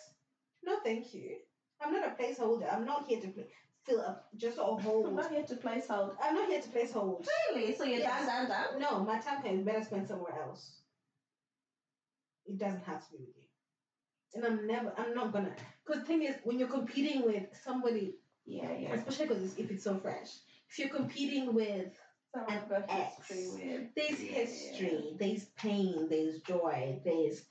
[0.64, 1.38] No, thank you.
[1.82, 2.68] I'm not a placeholder.
[2.74, 3.46] I'm not here to play,
[3.86, 6.12] fill up just sort of I'm not here to place hold.
[6.22, 7.26] I'm not here to place hold.
[7.56, 7.74] Really?
[7.76, 8.28] So you're Yes.
[8.28, 8.82] down, down, down?
[8.82, 10.82] No, my time is better spent somewhere else.
[12.50, 13.44] It doesn't have to be with you.
[14.36, 15.54] And I'm never, I'm not gonna.
[15.86, 18.94] Because the thing is, when you're competing with somebody, Yeah, yeah.
[18.96, 20.30] especially because if it's so fresh,
[20.70, 21.94] if you're competing with
[22.34, 23.30] Someone an ex.
[23.30, 23.88] with.
[23.96, 27.42] There's Yeah, history, there's pain, there's joy, there's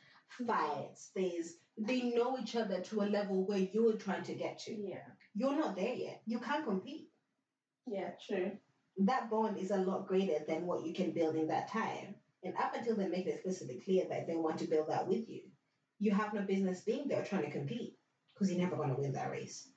[0.46, 4.72] fights, there's they know each other to a level where you're trying to get to.
[4.74, 5.06] Yeah.
[5.34, 6.22] You're not there yet.
[6.26, 7.08] You can't compete.
[7.86, 8.52] Yeah, true.
[8.98, 12.16] That bond is a lot greater than what you can build in that time.
[12.48, 15.28] And up until they make it explicitly clear that they want to build that with
[15.28, 15.42] you,
[15.98, 17.98] you have no business being there trying to compete
[18.32, 19.68] because you're never going to win that race.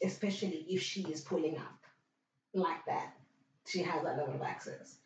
[0.00, 1.80] Especially if she is pulling up
[2.54, 3.14] like that.
[3.66, 4.98] She has that level of access.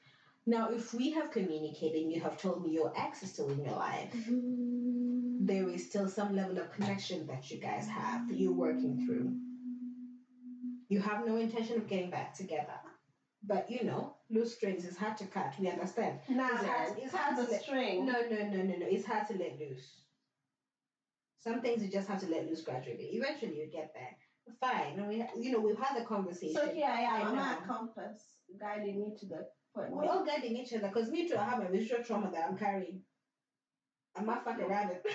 [0.44, 3.64] Now, if we have communicated and you have told me your ex is still in
[3.64, 4.12] your life,
[5.40, 9.34] there is still some level of connection that you guys have that you're working through.
[10.90, 12.78] You have no intention of getting back together.
[13.42, 15.54] But you know, loose strings is hard to cut.
[15.58, 16.20] We understand.
[16.28, 18.06] Now It's hard- it's hard to let- string.
[18.06, 18.86] No, no, no, no, no.
[18.86, 20.02] It's hard to let loose.
[21.38, 23.10] Some things you just have to let loose gradually.
[23.12, 24.16] Eventually, you get there.
[24.60, 24.98] Fine.
[24.98, 26.54] And we, you know, we've had the conversation.
[26.56, 27.14] So here I am.
[27.14, 27.42] I I'm know.
[27.42, 28.22] at compass,
[28.58, 29.92] guiding you to the point.
[29.92, 32.56] We're all guiding each other because me too, I have a visual trauma that I'm
[32.56, 33.02] carrying.
[34.16, 35.06] I might fuck around it.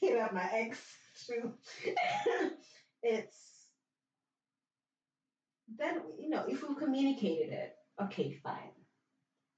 [0.00, 0.80] Hit up my ex
[1.26, 1.52] too.
[3.02, 3.36] it's
[5.78, 8.70] then you know if we've communicated it, okay, fine.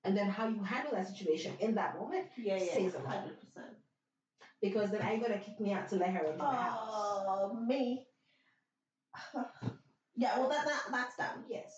[0.04, 3.08] And then how you handle that situation in that moment, yeah, yeah, says a lot.
[3.12, 3.74] hundred percent.
[4.62, 6.78] because then are you gonna kick me out to let her into my house?
[6.80, 8.06] Oh, me.
[10.16, 11.44] yeah, well, that, that that's done.
[11.50, 11.72] Yes.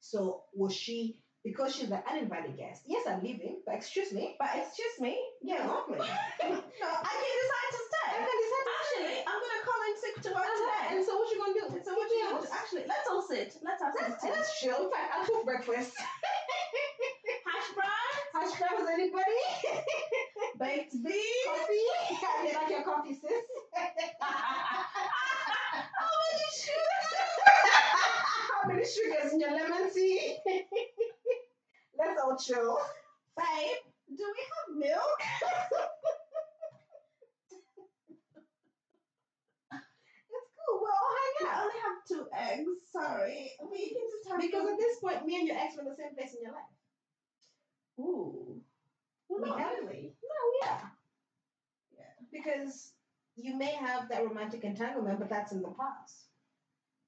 [0.00, 2.82] So was she because she's an uninvited guest?
[2.86, 4.34] Yes, I'm leaving, but excuse me.
[4.38, 5.16] But excuse me.
[5.42, 5.86] Yeah, no, I
[6.42, 8.10] can decide to stay.
[8.10, 10.58] I can decide to Actually, I'm gonna call in sick to work Uh-huh.
[10.58, 10.96] today.
[10.96, 11.66] And so what you gonna do?
[11.84, 12.05] So what
[12.48, 12.86] you Kick me gonna out?
[12.86, 12.86] do?
[12.86, 13.56] Actually, let's all sit.
[13.62, 14.30] Let's have some Let's, tea.
[14.30, 14.90] let's chill.
[15.12, 15.92] I'll cook breakfast.
[17.46, 19.40] Hash browns, Hash browns, anybody?
[20.58, 21.46] baked beans.
[21.46, 21.88] coffee?
[22.44, 23.44] You like your coffee, sis?
[24.20, 27.12] How many sugars?
[28.52, 30.36] How many sugars in your lemon tea?
[31.98, 32.78] let's all chill.
[33.36, 33.76] Babe,
[34.16, 35.20] Do we have milk?
[40.30, 40.86] It's cool.
[41.40, 42.68] Hang I only have two eggs.
[42.92, 43.50] Sorry.
[43.70, 45.96] We can just have Because at this point, me and your ex were in the
[45.96, 46.72] same place in your life.
[47.98, 48.60] Ooh.
[49.28, 50.14] Well, We not really.
[50.22, 50.80] No, yeah.
[51.96, 52.04] Yeah.
[52.32, 52.92] Because
[53.36, 56.26] you may have that romantic entanglement, but that's in the past.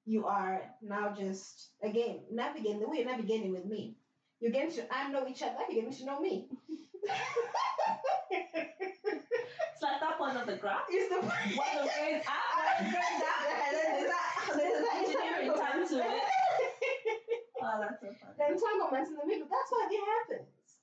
[0.04, 3.96] You are now just, again, navigating the way you're navigating with me.
[4.40, 6.48] You're getting to I know each other, you're getting to know me.
[8.30, 10.82] It's like that point of the graph.
[10.90, 12.22] It's the going up, one
[12.86, 16.22] down, and then there's that, there's that engineering time to it.
[17.58, 18.38] Oh, that's so funny.
[18.38, 19.50] the entanglements in the middle.
[19.50, 20.78] That's why it happens.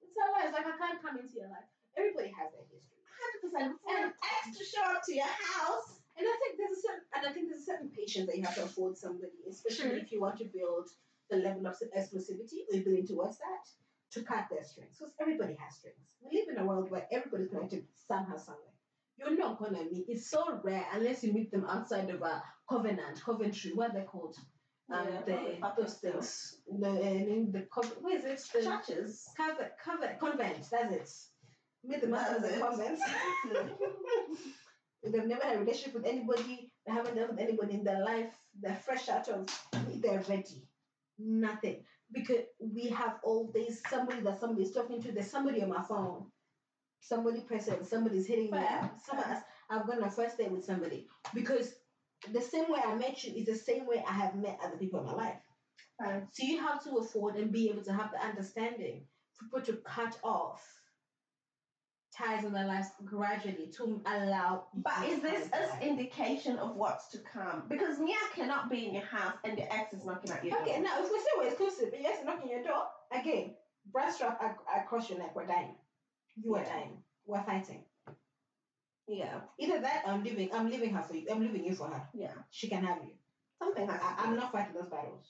[0.00, 0.56] It's our lives.
[0.56, 1.68] Like I can't come into your life.
[2.00, 2.96] Everybody has their history.
[3.04, 3.70] Hundred percent.
[3.84, 6.00] For an ex to show up to your house.
[6.16, 8.44] And I think there's a certain and I think there's a certain patience that you
[8.46, 10.02] have to afford somebody, especially True.
[10.02, 10.90] if you want to build
[11.30, 13.64] the level of exclusivity or you're building towards that,
[14.12, 14.96] to cut their strings.
[14.98, 16.18] Because everybody has strings.
[16.22, 18.73] We live in a world where everybody's connected somehow, somewhere.
[19.18, 20.06] You're not gonna meet.
[20.08, 24.06] It's so rare unless you meet them outside of a covenant, Coventry, what they're they
[24.06, 24.36] called?
[24.92, 26.56] Um, Yeah, the probably those things.
[26.80, 26.92] The uh,
[27.52, 27.66] the
[28.00, 28.40] what is it?
[28.52, 29.28] The Churches.
[29.36, 30.68] cover, cover, convent.
[30.70, 31.10] That's it.
[31.88, 32.60] Meet them outside That's the it.
[32.60, 33.00] convent.
[35.12, 36.72] They've never had a relationship with anybody.
[36.86, 38.32] They haven't dealt with anybody in their life.
[38.60, 39.46] They're fresh out of.
[39.96, 40.66] They're ready.
[41.18, 45.12] Nothing because we have all these somebody that somebody's talking to.
[45.12, 46.26] There's somebody on my phone.
[47.06, 47.86] Somebody present.
[47.86, 48.58] Somebody's hitting me.
[48.58, 48.98] Up.
[49.04, 49.42] Someone else.
[49.68, 51.74] I've gone on first date with somebody because
[52.32, 55.00] the same way I met you is the same way I have met other people
[55.00, 55.36] in my life.
[56.02, 56.28] Fine.
[56.32, 59.02] So you have to afford and be able to have the understanding
[59.34, 60.62] for people to cut off
[62.16, 64.66] ties in their lives gradually to allow.
[64.74, 67.64] But is this an indication of what's to come?
[67.68, 70.64] Because Nia cannot be in your house and your ex is knocking at your Okay,
[70.64, 70.74] door.
[70.74, 73.54] Okay, now if we say we're exclusive, and yes, knocking your door again,
[73.92, 74.40] breast strap
[74.74, 75.74] across your neck, we're dying.
[76.42, 76.72] You are Yeah.
[76.72, 77.02] dying.
[77.26, 77.84] We're fighting.
[79.06, 80.52] Yeah, Either that, or I'm leaving.
[80.54, 81.26] I'm leaving her for you.
[81.30, 82.08] I'm leaving you for her.
[82.14, 82.32] yeah.
[82.50, 83.12] She can have you.
[83.58, 85.26] Something has to I, I'm not fighting those battles.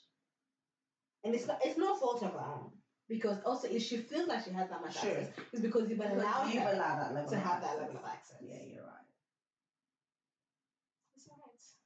[1.25, 1.59] And it's not.
[1.65, 2.71] It's no fault of her own.
[3.09, 5.11] Because also, if she feels like she has that much Sure.
[5.11, 8.05] access, it's because you've allowed you've her allowed that level to have that level of
[8.05, 8.37] access.
[8.41, 9.05] Yeah, you're right.
[11.15, 11.27] It's.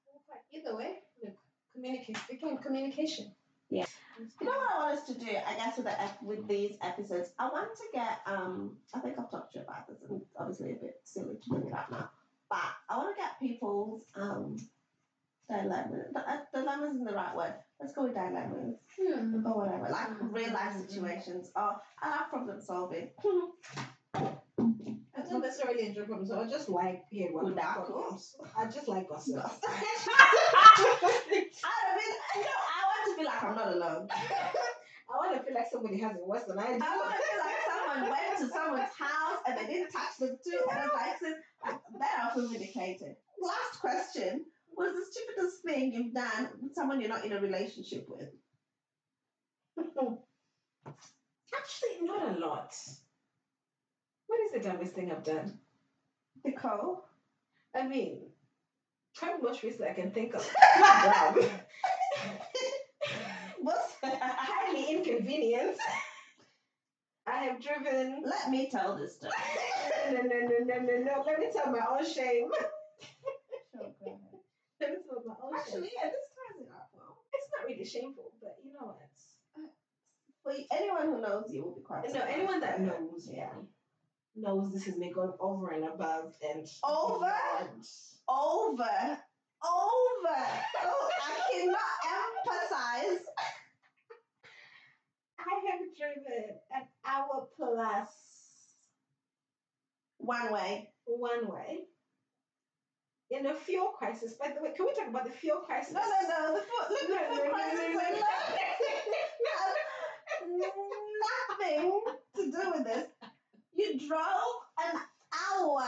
[0.05, 0.43] We'll fight.
[0.53, 1.33] Either way, look,
[1.73, 2.17] communicate.
[2.31, 3.33] Again, communication.
[3.69, 3.85] Yeah.
[4.19, 5.95] You know what I want us to do, I guess, with the
[6.25, 9.87] with these episodes, I want to get um I think I've talked to you about
[9.87, 12.09] this and obviously a bit silly to bring it up now.
[12.49, 12.59] But
[12.89, 14.57] I want to get people's um
[15.49, 16.13] dilemmas.
[16.15, 17.53] Uh, dilemmas isn't the right word.
[17.79, 19.45] Let's go with dilemmas Hmm.
[19.45, 19.89] or whatever.
[19.89, 23.09] Like real life situations or I like problem solving.
[25.19, 26.31] I don't necessarily enjoy problems.
[26.31, 28.35] I just like what Good problems.
[28.57, 29.35] I just like gossip.
[29.35, 29.43] I
[31.31, 31.45] mean,
[32.35, 32.58] you know, I want to
[33.19, 34.07] feel like I'm not alone.
[35.11, 36.79] I want to feel like somebody has it worse than I do.
[36.81, 40.37] I want to feel like someone went to someone's house and they didn't touch them
[40.43, 40.61] too.
[40.71, 43.15] And it's like, then I'll feel vindicated.
[43.41, 44.45] Last question.
[44.75, 48.29] What is the stupidest thing you've done with someone you're not in a relationship with?
[50.85, 52.73] Actually, not a lot.
[54.27, 55.57] What is the dumbest thing I've done?
[56.45, 57.03] Nicole?
[57.75, 58.19] I mean,
[59.15, 60.47] probably most recently I can think of.
[63.61, 64.11] Not dumb.
[64.21, 65.77] Highly inconvenient.
[67.27, 68.23] I have driven.
[68.25, 69.33] Let me tell this story.
[70.11, 71.23] No, no, no, no, no, no.
[71.27, 72.49] Let me tell my own shame.
[73.71, 74.39] Sure, go ahead.
[74.81, 75.59] Let me tell my own shame.
[75.59, 77.17] Actually, yeah, this ties it up well.
[77.33, 78.97] it's not really shameful, but you know what?
[79.55, 79.67] Uh,
[80.43, 82.33] for anyone who knows you will be quite No, surprised.
[82.33, 83.43] anyone that knows me
[84.35, 87.31] knows this is me going over and above and Over?
[87.59, 87.85] beyond.
[88.27, 89.19] Over.
[89.63, 90.45] Oh Over.
[90.83, 91.95] Oh, I cannot
[92.47, 93.25] emphasize.
[95.39, 98.09] I have driven an hour plus
[100.17, 100.89] One way.
[101.05, 101.85] one way
[103.31, 104.33] in a fuel crisis.
[104.33, 105.93] By the way, can we talk about the fuel crisis?
[105.93, 106.53] No, no, no.
[106.53, 107.79] The look, No, the no, crisis
[110.47, 110.69] no, no,
[111.59, 112.01] nothing
[112.35, 113.07] to do with this.
[113.75, 114.99] You drove an
[115.33, 115.85] hour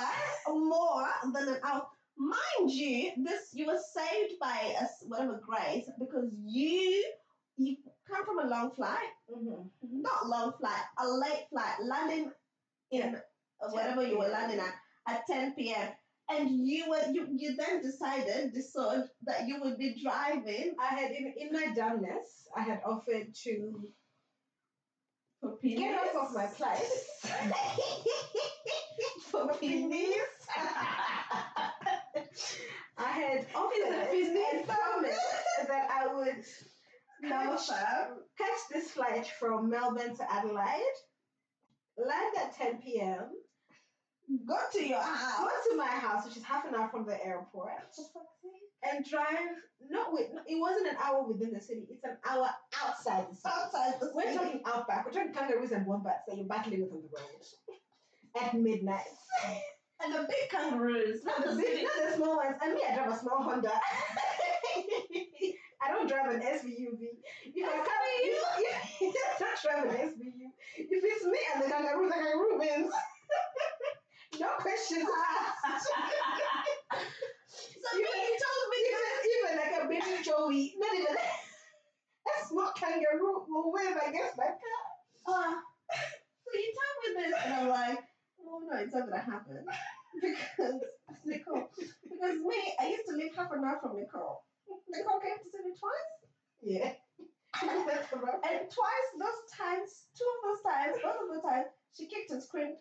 [0.50, 1.88] more than an hour.
[2.18, 7.06] Mind you, this you were saved by a whatever grace because you
[7.58, 9.70] you come from a long flight, Mhm.
[9.82, 12.32] not long flight, a late flight, landing
[12.92, 14.76] in uh, whatever you were landing at
[15.08, 15.90] at 10 p.m.
[16.30, 21.12] And you were you you then decided decided that you would be driving I had
[21.12, 23.92] in, in my dumbness, I had offered to
[25.40, 27.10] for get off of my place
[29.32, 30.14] for penis.
[32.98, 35.20] I had offered and promised
[35.68, 36.44] that I would
[37.28, 37.68] catch,
[38.38, 40.98] catch this flight from Melbourne to Adelaide,
[41.98, 43.30] land at 10 p.m.,
[44.48, 45.40] Go to your house.
[45.40, 47.72] go to my house, which is half an hour from the airport,
[48.90, 49.28] and drive.
[49.90, 50.28] Not with.
[50.48, 51.86] It wasn't an hour within the city.
[51.90, 52.48] It's an hour
[52.82, 53.54] outside the city.
[53.54, 54.16] Outside the city.
[54.16, 55.06] We're talking outback.
[55.06, 59.02] We're talking kangaroos and wombats that you're battling with on the road at midnight.
[60.04, 61.24] And the big kangaroos.
[61.24, 62.56] Not the big, not the small ones.
[62.62, 63.72] And me, I drive a small Honda.
[65.82, 67.10] I don't drive an SUV.
[67.46, 70.52] If I come, you, don't drive an SUV.
[70.78, 72.94] If it's me and the kangaroo, the kangaroo wins.
[74.40, 75.08] no questions
[75.66, 75.88] asked.
[77.52, 82.72] So me, you told me even, even like a baby Joey, not even a small
[82.76, 84.82] kangaroo will win against my car.
[85.28, 85.54] uh,
[85.92, 88.00] so you tell me this, and I'm like,
[88.52, 89.64] well, no, it's not gonna happen
[90.22, 90.80] because
[91.26, 91.72] Nicole.
[92.04, 94.44] Because me, I used to live half an hour from Nicole.
[94.92, 96.12] Nicole came to see me twice,
[96.62, 96.92] Yeah.
[97.64, 102.42] And twice those times, two of those times, both of the times, she kicked and
[102.44, 102.76] screamed.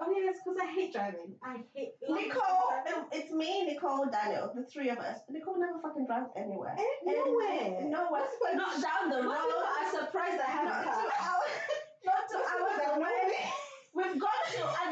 [0.00, 1.36] Oh yeah, that's because I hate driving.
[1.44, 2.72] I hate Nicole,
[3.12, 5.18] it's me, Nicole, Daniel, the three of us.
[5.28, 6.74] Nicole never fucking drives anywhere.
[6.78, 7.82] Eh, nowhere.
[7.86, 8.26] Nowhere.
[8.32, 9.66] People- Not down the people road.
[9.68, 10.94] are surprised I have a Not car.
[10.96, 11.60] two hours.
[12.08, 13.20] Not two hours away.
[13.94, 14.90] We've gone to an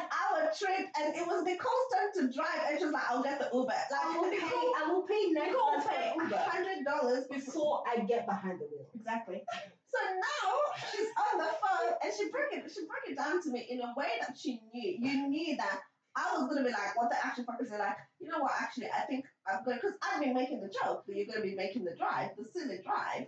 [0.57, 3.49] trip and it was Nicole's turn to drive and she was like, I'll get the
[3.53, 3.71] Uber.
[3.71, 4.63] Like, I will pay.
[4.79, 8.67] I will pay ninety Nicole dollars for hundred dollars before before I get behind the
[8.67, 8.87] wheel.
[8.95, 9.43] Exactly.
[9.91, 10.51] So now
[10.91, 13.81] she's on the phone and she broke it she broke it down to me in
[13.81, 14.97] a way that she knew.
[14.99, 15.81] You knew that
[16.17, 17.97] I was gonna be like, what the actual fuck is it like?
[18.21, 18.53] You know what?
[18.61, 21.55] Actually, I think I'm going because I've been making the joke that you're gonna be
[21.55, 23.27] making the drive, the silly drive.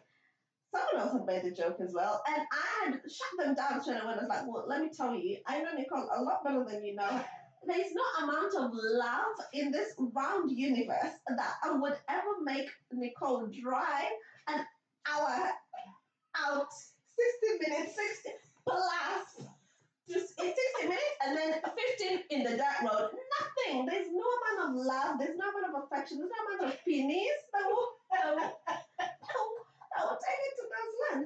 [0.74, 4.02] Someone else had made a joke as well, and I had shut them down straight
[4.02, 4.14] away.
[4.14, 6.84] I was like, well, let me tell you, I know Nicole a lot better than
[6.84, 7.24] you know.
[7.66, 12.68] There is no amount of love in this round universe that I would ever make
[12.90, 14.12] Nicole drive
[14.48, 14.64] an
[15.06, 15.50] hour
[16.36, 17.94] out 60 minutes.
[17.94, 18.30] 60
[18.66, 19.46] plus
[20.08, 21.50] just in 60 minutes and then
[21.98, 23.10] 15 in the dirt road.
[23.14, 23.86] Nothing.
[23.86, 27.38] There's no amount of love, there's no amount of affection, there's no amount of pennies
[27.54, 29.52] that will, that will, that will,
[29.94, 31.24] that will take it to those land.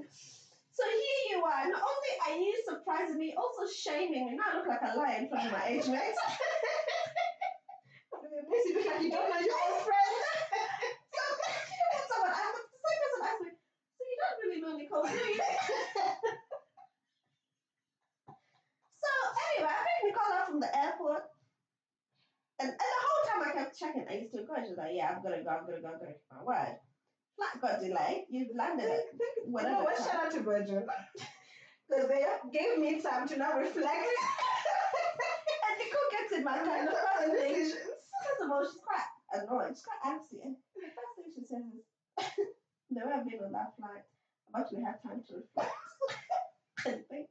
[0.77, 1.65] So here you are.
[1.73, 2.37] Not only are
[2.99, 4.37] you surprising me, also shaming me.
[4.37, 6.19] Now I look like a liar in front of my age mates.
[8.17, 10.17] You look like you don't know your own friend.
[11.17, 11.23] So,
[12.15, 13.51] someone asked the same person asked me,
[13.97, 15.37] so you don't really know Nicole, do you?
[19.03, 19.11] so
[19.47, 21.25] anyway, I picked Nicole up from the airport.
[22.61, 24.79] And, and the whole time I kept checking, I used to go, and she was
[24.79, 26.77] like, yeah, I'm gonna go, I'm gonna go, I'm gonna keep my word.
[27.37, 29.05] Flight got delayed, you landed it.
[29.13, 29.85] You know Whatever.
[29.85, 29.99] what?
[29.99, 30.87] Shout out to Virgin.
[32.57, 33.85] Gave me time to now reflect
[35.69, 37.55] and Nicole gets in my kind of first thing.
[37.55, 39.77] First of all, she's quite annoyed.
[39.77, 40.41] She's quite angsty.
[40.41, 41.85] And the first thing she says is,
[42.91, 44.05] "The way I've been on that flight,
[44.49, 45.77] I've actually had time to reflect
[46.87, 47.29] and think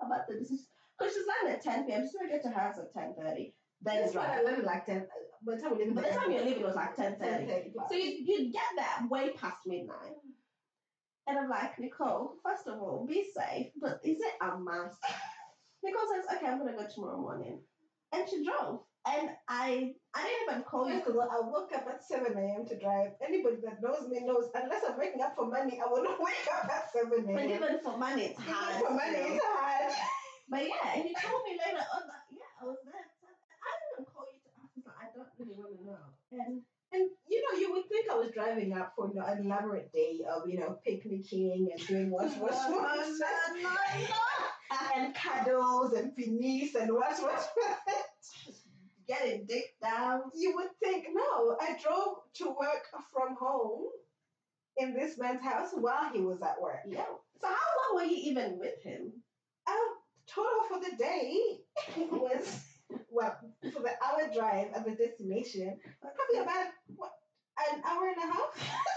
[0.00, 0.66] about the decision."
[0.98, 2.02] Because she's landing at 10 p.m.
[2.04, 3.52] She's gonna get to her house at 10:30.
[3.80, 4.44] Then That's drive.
[4.44, 5.08] why I like 10.
[5.46, 7.16] By the time we leave By the time you're leaving, it was like 10:30.
[7.16, 7.88] 10:30.
[7.88, 10.20] So you you get there way past midnight.
[11.28, 14.98] And I'm like, Nicole, first of all, be safe, but is it a must?
[15.82, 17.60] Nicole says, okay, I'm gonna go tomorrow morning.
[18.12, 18.80] And she drove.
[19.06, 22.66] And I I didn't even call you of all, I woke up at 7 a.m.
[22.66, 23.12] to drive.
[23.22, 26.46] Anybody that knows me knows, unless I'm waking up for money, I will not wake
[26.50, 28.82] up at 7 But even for money, it's Even hard.
[28.82, 29.92] for money, it's hard.
[30.48, 32.94] But yeah, and you told me later on that, yeah, I was there.
[32.94, 36.04] I didn't even call you to ask, but I don't really want to know.
[36.38, 36.62] And
[36.92, 40.48] And you know, you would think I was driving up for an elaborate day of
[40.48, 44.86] you know picnicking and doing what's what's No, what no, no, no.
[44.96, 47.48] and cuddles and finis and what's what.
[49.08, 50.22] Getting dick down.
[50.34, 51.56] you would think no.
[51.60, 53.84] I drove to work from home
[54.78, 56.80] in this man's house while he was at work.
[56.88, 57.04] Yeah.
[57.40, 59.12] So how long were you even with him?
[59.68, 59.74] Um,
[60.26, 61.58] total for the day
[62.10, 62.64] was
[63.10, 63.36] well
[63.72, 67.12] for the hour drive at the destination probably about what
[67.72, 68.50] an hour and a half.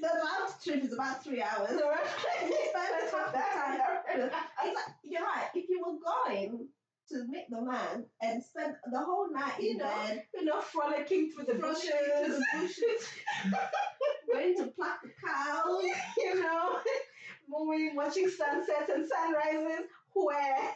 [0.00, 1.70] The round trip is about three hours.
[1.70, 3.74] The round trip You spent is half the about time.
[3.74, 4.48] an hour and a half.
[4.64, 5.48] It's like, you're right.
[5.54, 6.68] If you were going
[7.10, 10.60] to meet the man and spend the whole night You in know, bed, you know,
[10.60, 13.08] frolicking through the bushes, through the bushes,
[14.32, 15.84] going to pluck the cows,
[16.18, 16.78] you know,
[17.48, 20.74] moving, watching sunsets and sunrises, where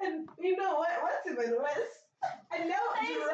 [0.02, 0.90] and you know what?
[1.02, 1.96] What's even worse?
[2.52, 3.30] I know Thanks, Jerome.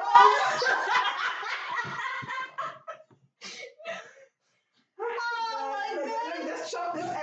[5.00, 6.20] Oh my Let me- God.
[6.36, 7.16] Let me just chop this out.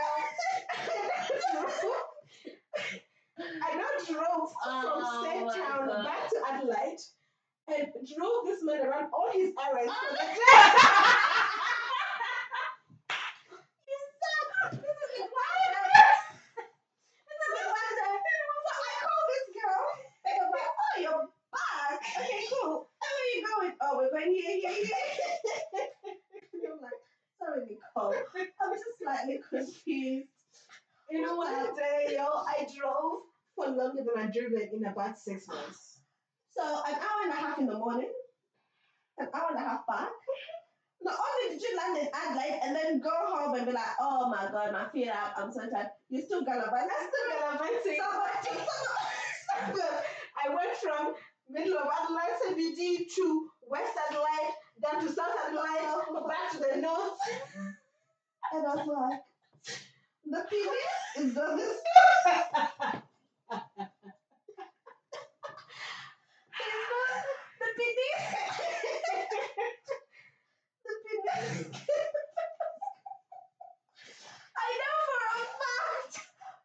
[3.62, 6.05] I know drove Oh from Same my Town God.
[6.05, 6.99] back to Adelaide
[7.68, 10.35] and drove this man around all his errands for the day.
[13.89, 14.72] You suck.
[14.72, 15.55] This is the why.
[17.26, 18.20] This is the one that.
[18.64, 19.85] So I call this girl.
[20.26, 22.01] And I'm like, oh, you're back.
[22.20, 22.91] Okay, cool.
[23.03, 23.74] And where you going?
[23.83, 25.89] Oh, we're going here, here, here.
[26.55, 27.01] and I'm like,
[27.39, 28.14] sorry, Nicole.
[28.62, 30.29] I'm just slightly confused.
[31.11, 33.22] You know what, day, yo, I drove
[33.57, 36.01] for longer than I drove it in about six months.
[36.51, 38.12] So an hour and a half in the morning,
[39.18, 40.11] an hour and a half back.
[41.03, 44.31] Not only did you land in Adelaide and then go home and be like, oh
[44.31, 45.89] my god, my feet up, I'm so tired.
[46.11, 46.91] You still gallivanting.
[46.91, 47.95] I'm still gallivanting.
[47.95, 50.05] Somebody, Look,
[50.45, 51.14] I went from
[51.51, 57.18] middle of Adelaide CBD to West Adelaide, down to South Adelaide, back to the north.
[58.53, 59.20] And I was like,
[60.26, 61.79] the PD is doing this.
[67.61, 68.01] The PD.
[70.85, 71.64] the PD.
[74.57, 76.14] I know for a fact,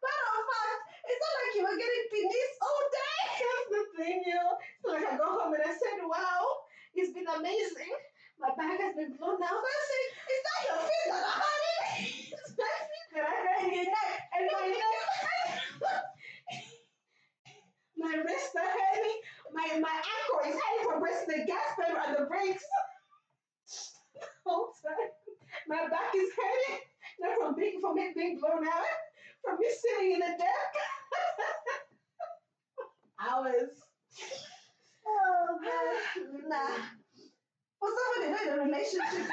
[0.04, 3.22] matter of fact, it's not like you were getting PDs all day.
[3.42, 4.42] That's the thing, yo.
[4.84, 6.42] So like I got home and I said, wow,
[6.94, 7.92] it's been amazing.
[8.40, 9.52] My back has been blown out.
[9.52, 12.08] I said, is that your feet that are hurting?
[12.32, 14.96] It's my feet that I had in neck and my neck.
[18.00, 19.14] my wrists are heavy.
[19.52, 22.64] My my ankle is heavy from pressing the gas pedal and the brakes.
[24.46, 25.12] Whole time.
[25.68, 26.80] My back is heavy.
[27.20, 28.88] Not from being from it being blown out.
[29.44, 30.70] From me sitting in the deck.
[33.20, 33.70] Hours.
[35.06, 36.76] Oh man, nah.
[37.80, 39.28] For somebody not in a relationship.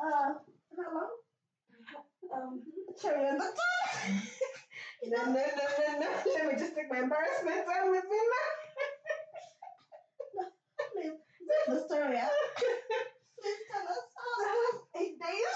[0.00, 1.10] uh, how long?
[2.34, 2.62] Um,
[3.00, 4.12] cherry on the top.
[5.06, 6.08] No, no, no, no, no.
[6.34, 8.48] Let me just take my embarrassment out with me now.
[10.92, 11.12] Please,
[11.66, 12.30] tell the story out.
[12.58, 13.98] Please tell us.
[14.18, 15.54] Oh, Eight days.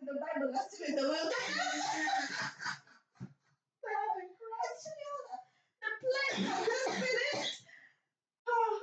[0.00, 1.34] in the Bible, that's still in the wilderness.
[3.84, 4.88] Having Christ,
[5.80, 6.88] the plague has just
[7.32, 7.62] finished.
[8.48, 8.80] Oh.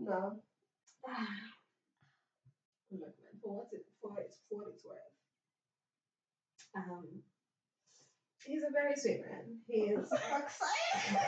[0.00, 0.42] No.
[2.92, 4.98] Look, man, for what it for it's for what it's worth.
[6.76, 7.06] Um,
[8.44, 9.58] he's a very sweet man.
[9.68, 11.18] He is Fuck's sake.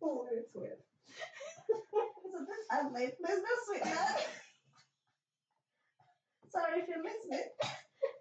[0.00, 0.80] for what it's worth.
[1.78, 4.14] So this Adelaide, there's no sweet man.
[6.50, 7.48] Sorry if you're listening.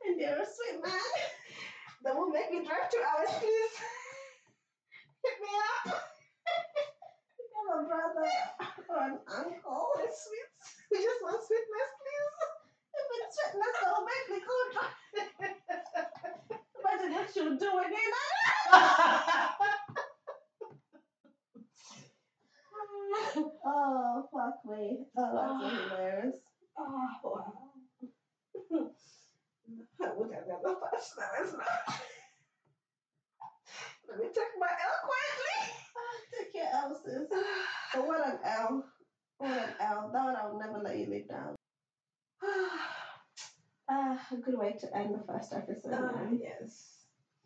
[0.06, 1.08] And you're a sweet man.
[2.04, 3.74] That will make me drive two hours, please.
[5.24, 5.50] Hit me
[5.88, 6.04] up.
[7.40, 8.32] You have a brother
[8.90, 9.88] or an uncle.
[9.96, 10.50] What is sweet?
[10.92, 12.36] We just want sweetness, please.
[12.96, 14.98] If it's sweetness, don't make me go drive.
[16.80, 18.14] Imagine what you'll do when you're
[24.66, 25.06] Me.
[25.18, 26.36] Oh, that's so hilarious.
[26.78, 27.54] oh wow.
[30.02, 32.00] I would have never passed that as not.
[34.10, 35.58] Let me take my L quietly.
[36.38, 37.28] Take your L, sis.
[37.94, 38.86] But what an L.
[39.38, 40.10] What an L.
[40.14, 41.56] That one I'll never let you live down.
[43.90, 45.94] Ah, a good way to end the first episode.
[45.94, 47.06] Ah, yes.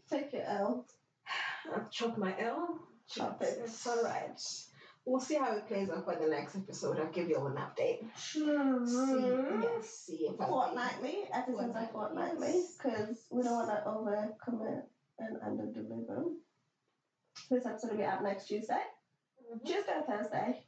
[0.10, 0.88] Take your L.
[1.72, 2.80] I'll chop my L.
[3.08, 3.60] Chop it.
[3.64, 4.42] It's all right.
[5.06, 7.00] We'll see how it plays out for the next episode.
[7.00, 8.06] I'll give you all an update.
[8.16, 9.62] See, Mm-hmm.
[9.64, 14.36] yes, see if I Fortnightly, episodes are Fortnightly, fortnightly, because we don't want to over
[14.44, 14.84] commit
[15.20, 16.24] and under deliver.
[17.50, 18.82] This episode will be out next Tuesday.
[19.52, 19.66] Mhm.
[19.66, 20.66] Tuesday or Thursday.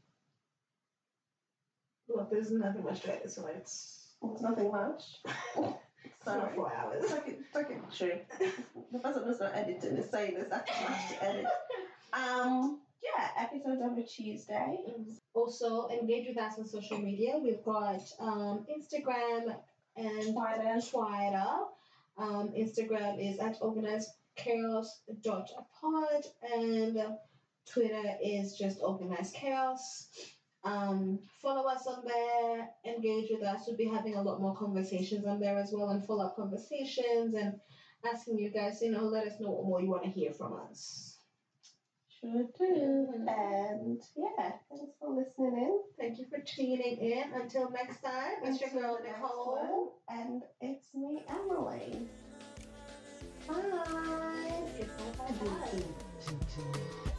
[2.08, 5.22] Well, there's nothing much to it, so it's It's nothing much.
[5.56, 5.78] so
[6.26, 6.56] Sorry.
[6.56, 7.04] four hours.
[7.04, 7.78] It's okay, it's okay.
[7.96, 8.20] True.
[8.92, 10.48] the person who's not editing is saying this.
[10.50, 11.46] That's too much to edit.
[12.14, 14.80] Um, yeah, episodes every Tuesday.
[15.34, 17.38] Also, engage with us on social media.
[17.42, 19.56] We've got um, Instagram
[19.96, 20.80] and Twitter.
[20.90, 21.50] Twitter.
[22.18, 26.26] Um, Instagram is at organizedchaos.pod
[26.56, 27.12] and uh,
[27.72, 30.08] Twitter is just organized chaos.
[30.64, 33.64] Um, follow us on there, engage with us.
[33.68, 37.34] We'll be having a lot more conversations on there as well and follow up conversations
[37.34, 37.60] and
[38.06, 40.54] asking you guys, you know, let us know what more you want to hear from
[40.70, 41.13] us.
[42.24, 43.08] Sure do.
[43.28, 45.80] And yeah, thanks for listening in.
[46.00, 47.34] Thank you for tuning in.
[47.34, 49.94] Until next time, it's your girl Until Nicole.
[50.08, 52.08] And it's me, Emily.
[53.46, 54.62] Bye.
[54.80, 55.46] Goodbye.
[55.46, 57.10] Bye.